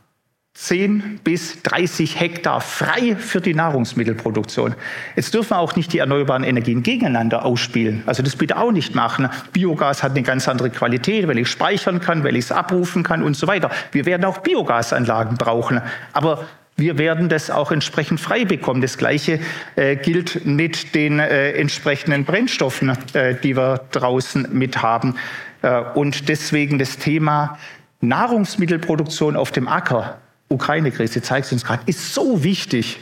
[0.55, 4.73] 10 bis 30 Hektar frei für die Nahrungsmittelproduktion.
[5.17, 8.03] Jetzt dürfen wir auch nicht die erneuerbaren Energien gegeneinander ausspielen.
[8.05, 9.27] Also das bitte auch nicht machen.
[9.51, 13.21] Biogas hat eine ganz andere Qualität, weil ich speichern kann, weil ich es abrufen kann
[13.21, 13.69] und so weiter.
[13.91, 15.81] Wir werden auch Biogasanlagen brauchen.
[16.13, 16.45] Aber
[16.77, 18.79] wir werden das auch entsprechend frei bekommen.
[18.79, 19.41] Das Gleiche
[19.75, 25.15] äh, gilt mit den äh, entsprechenden Brennstoffen, äh, die wir draußen mit haben.
[25.61, 27.57] Äh, und deswegen das Thema
[27.99, 32.99] Nahrungsmittelproduktion auf dem Acker Ukraine-Krise zeigt uns gerade, ist so wichtig.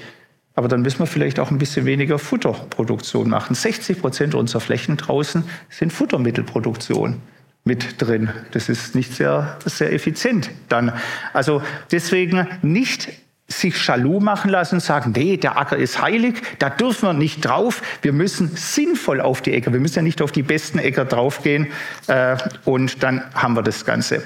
[0.56, 3.56] Aber dann müssen wir vielleicht auch ein bisschen weniger Futterproduktion machen.
[3.56, 7.22] 60 Prozent unserer Flächen draußen sind Futtermittelproduktion
[7.64, 8.30] mit drin.
[8.52, 10.94] Das ist nicht sehr, sehr effizient dann.
[11.34, 13.10] Also deswegen nicht
[13.48, 17.46] sich Schalou machen lassen und sagen, nee, der Acker ist heilig, da dürfen wir nicht
[17.46, 17.82] drauf.
[18.02, 21.68] Wir müssen sinnvoll auf die Äcker, wir müssen ja nicht auf die besten Äcker draufgehen
[22.08, 24.24] äh, und dann haben wir das Ganze.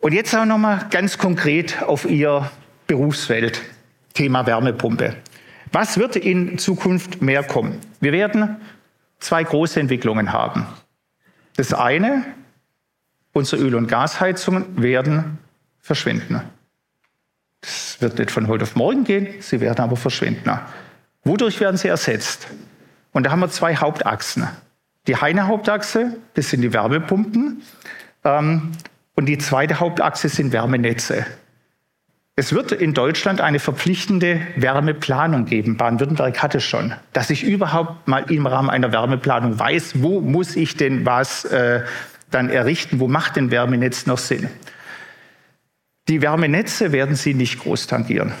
[0.00, 2.50] Und jetzt auch noch mal ganz konkret auf Ihr
[2.86, 3.60] Berufsfeld,
[4.14, 5.16] Thema Wärmepumpe.
[5.72, 7.80] Was wird in Zukunft mehr kommen?
[8.00, 8.56] Wir werden
[9.18, 10.66] zwei große Entwicklungen haben.
[11.56, 12.24] Das eine,
[13.32, 15.38] unsere Öl- und Gasheizungen werden
[15.80, 16.42] verschwinden.
[17.60, 20.60] Das wird nicht von heute auf morgen gehen, sie werden aber verschwinden.
[21.24, 22.46] Wodurch werden sie ersetzt?
[23.12, 24.48] Und da haben wir zwei Hauptachsen.
[25.08, 27.62] Die eine Hauptachse, das sind die Wärmepumpen.
[28.24, 28.72] Ähm,
[29.18, 31.26] und die zweite Hauptachse sind Wärmenetze.
[32.36, 35.76] Es wird in Deutschland eine verpflichtende Wärmeplanung geben.
[35.76, 40.54] Baden-Württemberg hat es schon, dass ich überhaupt mal im Rahmen einer Wärmeplanung weiß, wo muss
[40.54, 41.82] ich denn was äh,
[42.30, 44.48] dann errichten, wo macht denn Wärmenetz noch Sinn.
[46.06, 48.32] Die Wärmenetze werden Sie nicht groß tangieren.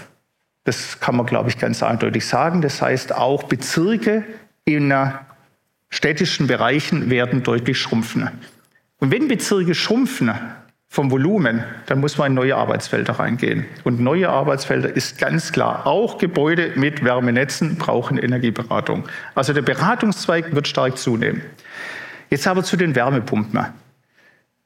[0.62, 2.62] Das kann man, glaube ich, ganz eindeutig sagen.
[2.62, 4.22] Das heißt, auch Bezirke
[4.64, 4.94] in
[5.88, 8.30] städtischen Bereichen werden deutlich schrumpfen.
[9.00, 10.30] Und wenn Bezirke schrumpfen,
[10.90, 13.66] vom Volumen, dann muss man in neue Arbeitsfelder reingehen.
[13.84, 19.04] Und neue Arbeitsfelder ist ganz klar, auch Gebäude mit Wärmenetzen brauchen Energieberatung.
[19.34, 21.42] Also der Beratungszweig wird stark zunehmen.
[22.30, 23.58] Jetzt aber zu den Wärmepumpen.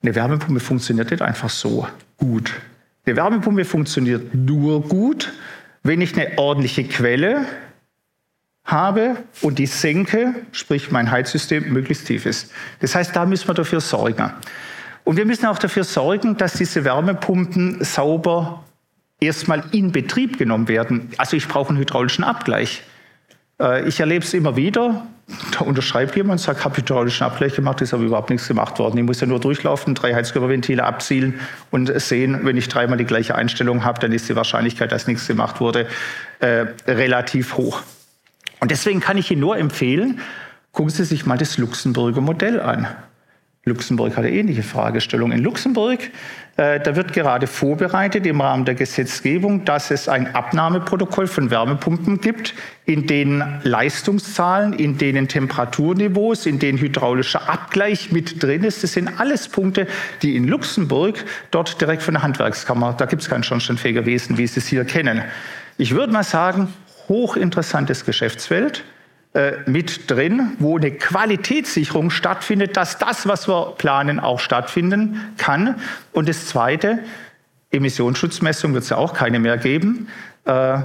[0.02, 2.52] Eine Wärmepumpe funktioniert nicht einfach so gut.
[3.04, 5.32] Eine Wärmepumpe funktioniert nur gut,
[5.82, 7.46] wenn ich eine ordentliche Quelle
[8.64, 12.52] habe und die senke, sprich mein Heizsystem möglichst tief ist.
[12.80, 14.30] Das heißt, da müssen wir dafür sorgen.
[15.04, 18.64] Und wir müssen auch dafür sorgen, dass diese Wärmepumpen sauber
[19.20, 21.10] erstmal in Betrieb genommen werden.
[21.16, 22.82] Also ich brauche einen hydraulischen Abgleich.
[23.60, 25.06] Äh, ich erlebe es immer wieder.
[25.52, 28.98] Da unterschreibt jemand und sagt, habe hydraulischen Abgleich gemacht, ist aber überhaupt nichts gemacht worden.
[28.98, 31.40] Ich muss ja nur durchlaufen, drei Heizkörperventile abzielen
[31.70, 35.26] und sehen, wenn ich dreimal die gleiche Einstellung habe, dann ist die Wahrscheinlichkeit, dass nichts
[35.26, 35.86] gemacht wurde,
[36.40, 37.82] äh, relativ hoch.
[38.60, 40.20] Und deswegen kann ich Ihnen nur empfehlen,
[40.72, 42.86] gucken Sie sich mal das Luxemburger Modell an.
[43.64, 45.30] Luxemburg hat eine ähnliche Fragestellung.
[45.30, 46.00] In Luxemburg,
[46.56, 52.20] äh, da wird gerade vorbereitet im Rahmen der Gesetzgebung, dass es ein Abnahmeprotokoll von Wärmepumpen
[52.20, 52.54] gibt,
[52.86, 58.82] in denen Leistungszahlen, in denen Temperaturniveaus, in denen hydraulischer Abgleich mit drin ist.
[58.82, 59.86] Das sind alles Punkte,
[60.22, 64.46] die in Luxemburg dort direkt von der Handwerkskammer, da gibt es kein schornsteinfähiger Wesen, wie
[64.48, 65.22] Sie es hier kennen.
[65.78, 66.66] Ich würde mal sagen,
[67.08, 68.82] hochinteressantes Geschäftsfeld
[69.34, 75.76] äh, mit drin, wo eine Qualitätssicherung stattfindet, dass das, was wir planen, auch stattfinden kann.
[76.12, 76.98] Und das Zweite,
[77.70, 80.08] Emissionsschutzmessung wird es ja auch keine mehr geben.
[80.44, 80.82] Äh,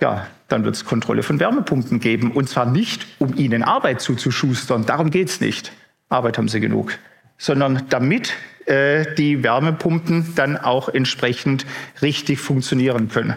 [0.00, 2.32] ja, dann wird es Kontrolle von Wärmepumpen geben.
[2.32, 5.72] Und zwar nicht, um ihnen Arbeit zuzuschustern, darum geht es nicht.
[6.08, 6.98] Arbeit haben sie genug.
[7.36, 8.32] Sondern damit
[8.66, 11.64] äh, die Wärmepumpen dann auch entsprechend
[12.02, 13.36] richtig funktionieren können.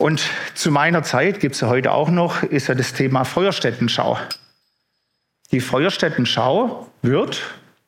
[0.00, 0.22] Und
[0.54, 4.16] zu meiner Zeit gibt es ja heute auch noch, ist ja das Thema Feuerstättenschau.
[5.52, 7.42] Die Feuerstättenschau wird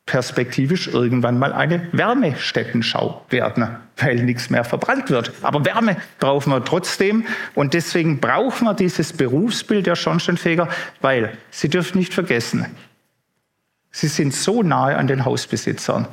[0.05, 5.33] perspektivisch irgendwann mal eine Wärmestättenschau werden, weil nichts mehr verbrannt wird.
[5.41, 10.69] Aber Wärme brauchen wir trotzdem und deswegen brauchen wir dieses Berufsbild der Schornsteinfeger,
[11.01, 12.67] weil Sie dürfen nicht vergessen,
[13.91, 16.09] Sie sind so nahe an den Hausbesitzern.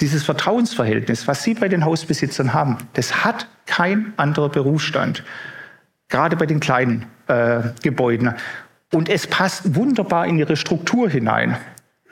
[0.00, 5.24] Dieses Vertrauensverhältnis, was Sie bei den Hausbesitzern haben, das hat kein anderer Berufsstand.
[6.08, 8.34] Gerade bei den kleinen äh, Gebäuden.
[8.92, 11.56] Und es passt wunderbar in Ihre Struktur hinein.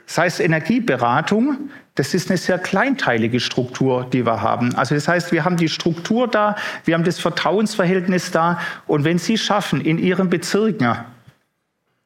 [0.06, 4.74] Das heißt, Energieberatung, das ist eine sehr kleinteilige Struktur, die wir haben.
[4.74, 8.58] Also das heißt, wir haben die Struktur da, wir haben das Vertrauensverhältnis da.
[8.86, 10.76] Und wenn Sie schaffen, in Ihrem Bezirk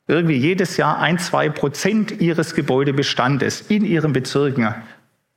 [0.06, 4.74] irgendwie jedes Jahr ein, zwei Prozent Ihres Gebäudebestandes in Ihren Bezirken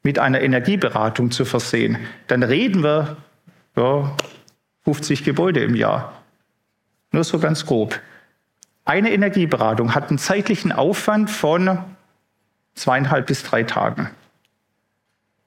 [0.04, 1.97] mit einer Energieberatung zu versehen,
[2.28, 3.18] dann reden wir
[3.76, 4.16] ja,
[4.84, 6.22] 50 Gebäude im Jahr.
[7.12, 7.99] Nur so ganz grob.
[8.86, 11.80] Eine Energieberatung hat einen zeitlichen Aufwand von
[12.74, 14.10] zweieinhalb bis drei Tagen.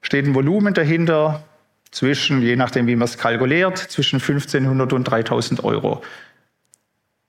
[0.01, 1.43] Steht ein Volumen dahinter
[1.91, 6.01] zwischen, je nachdem wie man es kalkuliert, zwischen 1500 und 3000 Euro.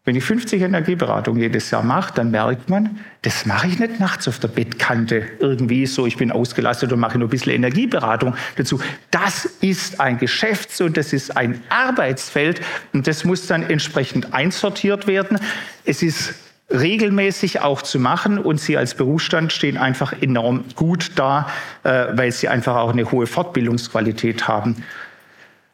[0.07, 4.29] Wenn ich 50 Energieberatungen jedes Jahr mache, dann merkt man, das mache ich nicht nachts
[4.29, 8.81] auf der Bettkante irgendwie so, ich bin ausgelastet und mache nur ein bisschen Energieberatung dazu.
[9.11, 12.61] Das ist ein Geschäfts- und das ist ein Arbeitsfeld
[12.93, 15.41] und das muss dann entsprechend einsortiert werden.
[15.85, 16.35] Es ist
[16.71, 21.49] regelmäßig auch zu machen und Sie als Berufsstand stehen einfach enorm gut da,
[21.83, 24.85] äh, weil Sie einfach auch eine hohe Fortbildungsqualität haben.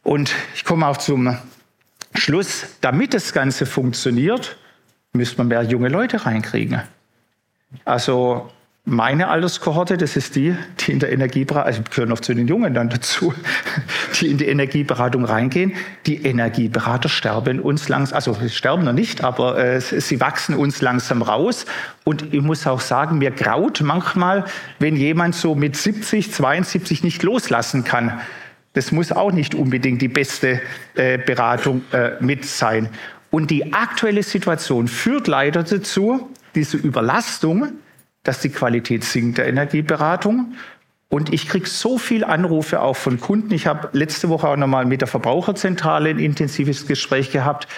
[0.03, 1.37] Und ich komme auch zum
[2.15, 4.57] Schluss, damit das Ganze funktioniert,
[5.13, 6.83] müsste man mehr junge Leute reinkriegen.
[7.85, 8.51] Also
[8.85, 12.75] meine Alterskohorte, das ist die, die in der Energieberatung, also gehören noch zu den Jungen
[12.75, 13.33] dann dazu,
[14.21, 15.75] die in die Energieberatung reingehen.
[16.07, 21.23] Die Energieberater sterben uns langsam, also sterben noch nicht, aber äh, sie wachsen uns langsam
[21.23, 21.65] raus.
[22.03, 24.47] Und ich muss auch sagen, mir graut manchmal,
[24.81, 28.21] wenn jemand so mit 70, 72 nicht loslassen kann.
[28.75, 30.61] Das muss auch nicht unbedingt die beste
[30.95, 32.89] äh, Beratung äh, mit sein.
[33.31, 37.73] Und die aktuelle Situation führt leider dazu, diese Überlastung,
[38.23, 40.55] dass die Qualität sinkt der Energieberatung.
[41.09, 43.53] Und ich kriege so viele Anrufe auch von Kunden.
[43.53, 47.69] Ich habe letzte Woche auch nochmal mit der Verbraucherzentrale ein intensives Gespräch gehabt,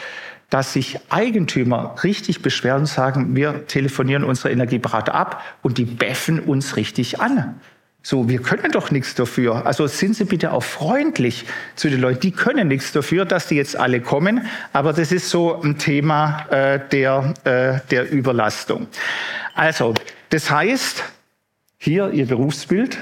[0.51, 6.39] dass sich Eigentümer richtig beschweren und sagen, wir telefonieren unsere Energieberater ab und die beffen
[6.39, 7.61] uns richtig an.
[8.07, 9.65] So, wir können doch nichts dafür.
[9.65, 12.21] Also sind Sie bitte auch freundlich zu den Leuten.
[12.21, 14.47] Die können nichts dafür, dass die jetzt alle kommen.
[14.75, 18.89] Aber das ist so ein Thema äh, der, äh, der Überlastung.
[19.55, 19.95] Also,
[20.29, 21.03] das heißt,
[21.79, 22.99] hier Ihr Berufsbild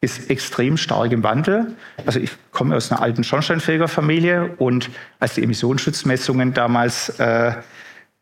[0.00, 1.76] ist extrem stark im Wandel.
[2.04, 4.90] Also ich komme aus einer alten Schornsteinfegerfamilie und
[5.20, 7.52] als die Emissionsschutzmessungen damals äh,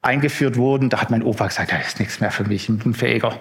[0.02, 2.90] eingeführt wurden, da hat mein Opa gesagt, da ist nichts mehr für mich, ich bin
[2.90, 3.40] ein Fähiger.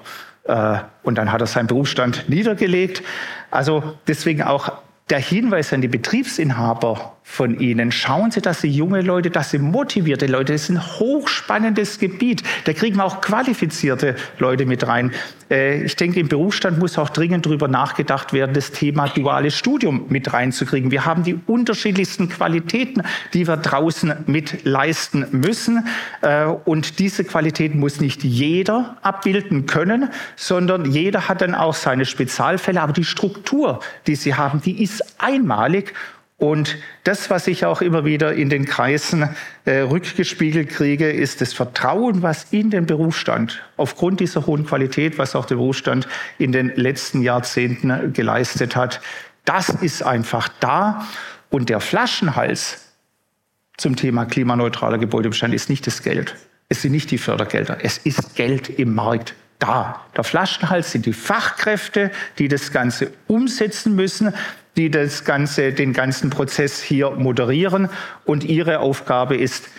[0.49, 3.03] Äh, und dann hat er seinen Berufsstand niedergelegt.
[3.51, 4.71] Also deswegen auch
[5.11, 7.91] der Hinweis an die Betriebsinhaber von Ihnen.
[7.91, 12.41] Schauen Sie, dass Sie junge Leute, dass Sie motivierte Leute, das ist ein hochspannendes Gebiet.
[12.65, 15.11] Da kriegen wir auch qualifizierte Leute mit rein.
[15.49, 20.05] Äh, ich denke, im Berufsstand muss auch dringend darüber nachgedacht werden, das Thema duales Studium
[20.09, 20.89] mit reinzukriegen.
[20.89, 23.03] Wir haben die unterschiedlichsten Qualitäten,
[23.33, 25.87] die wir draußen mit leisten müssen.
[26.21, 32.05] Äh, und diese Qualitäten muss nicht jeder abbilden können, sondern jeder hat dann auch seine
[32.05, 32.81] Spezialfälle.
[32.81, 35.93] Aber die Struktur, die sie haben, die ist einmalig
[36.39, 39.27] und das, was ich auch immer wieder in den Kreisen
[39.65, 45.35] äh, rückgespiegelt kriege, ist das Vertrauen, was in den Berufsstand aufgrund dieser hohen Qualität, was
[45.35, 49.01] auch der Berufsstand in den letzten Jahrzehnten geleistet hat,
[49.43, 51.05] das ist einfach da.
[51.49, 52.85] Und der Flaschenhals
[53.77, 56.35] zum Thema klimaneutraler Gebäudebestand ist nicht das Geld.
[56.69, 57.79] Es sind nicht die Fördergelder.
[57.83, 60.05] Es ist Geld im Markt da.
[60.15, 64.33] Der Flaschenhals sind die Fachkräfte, die das Ganze umsetzen müssen
[64.77, 67.89] die das Ganze, den ganzen Prozess hier moderieren.
[68.25, 69.69] Und ihre Aufgabe ist,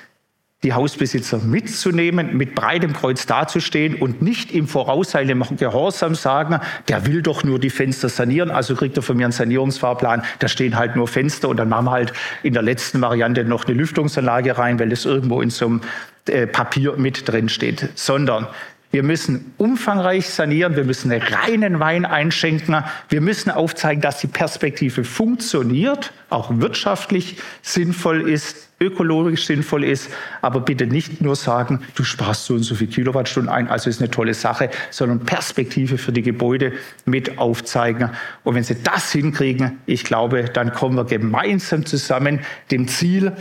[0.63, 7.23] die Hausbesitzer mitzunehmen, mit breitem Kreuz dazustehen und nicht im vorauseilenden Gehorsam sagen, der will
[7.23, 10.97] doch nur die Fenster sanieren, also kriegt er von mir einen Sanierungsfahrplan, da stehen halt
[10.97, 12.13] nur Fenster und dann machen wir halt
[12.43, 15.81] in der letzten Variante noch eine Lüftungsanlage rein, weil das irgendwo in so einem
[16.27, 18.47] äh, Papier mit drin steht, sondern
[18.93, 25.05] wir müssen umfangreich sanieren, wir müssen reinen Wein einschenken, wir müssen aufzeigen, dass die Perspektive
[25.05, 30.11] funktioniert, auch wirtschaftlich sinnvoll ist, ökologisch sinnvoll ist,
[30.43, 34.01] aber bitte nicht nur sagen, du sparst so und so viel Kilowattstunden ein, also ist
[34.01, 36.73] eine tolle Sache, sondern Perspektive für die Gebäude
[37.05, 38.11] mit aufzeigen.
[38.43, 42.41] Und wenn Sie das hinkriegen, ich glaube, dann kommen wir gemeinsam zusammen
[42.71, 43.33] dem Ziel,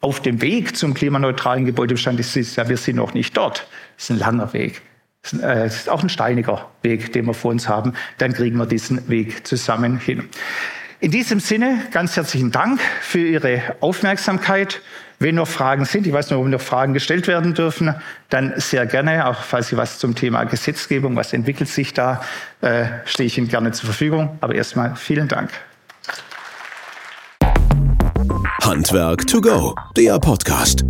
[0.00, 3.66] auf dem Weg zum klimaneutralen Gebäudebestand ist, ist ja, wir sind noch nicht dort.
[3.96, 4.80] Das ist ein langer Weg.
[5.32, 7.94] Äh, ist auch ein steiniger Weg, den wir vor uns haben.
[8.18, 10.28] Dann kriegen wir diesen Weg zusammen hin.
[11.00, 14.80] In diesem Sinne ganz herzlichen Dank für Ihre Aufmerksamkeit.
[15.20, 17.94] Wenn noch Fragen sind, ich weiß nicht, ob noch Fragen gestellt werden dürfen,
[18.30, 22.22] dann sehr gerne, auch falls Sie was zum Thema Gesetzgebung, was entwickelt sich da,
[22.60, 24.38] äh, stehe ich Ihnen gerne zur Verfügung.
[24.40, 25.50] Aber erstmal vielen Dank.
[28.62, 30.84] Handwerk to go, der Podcast.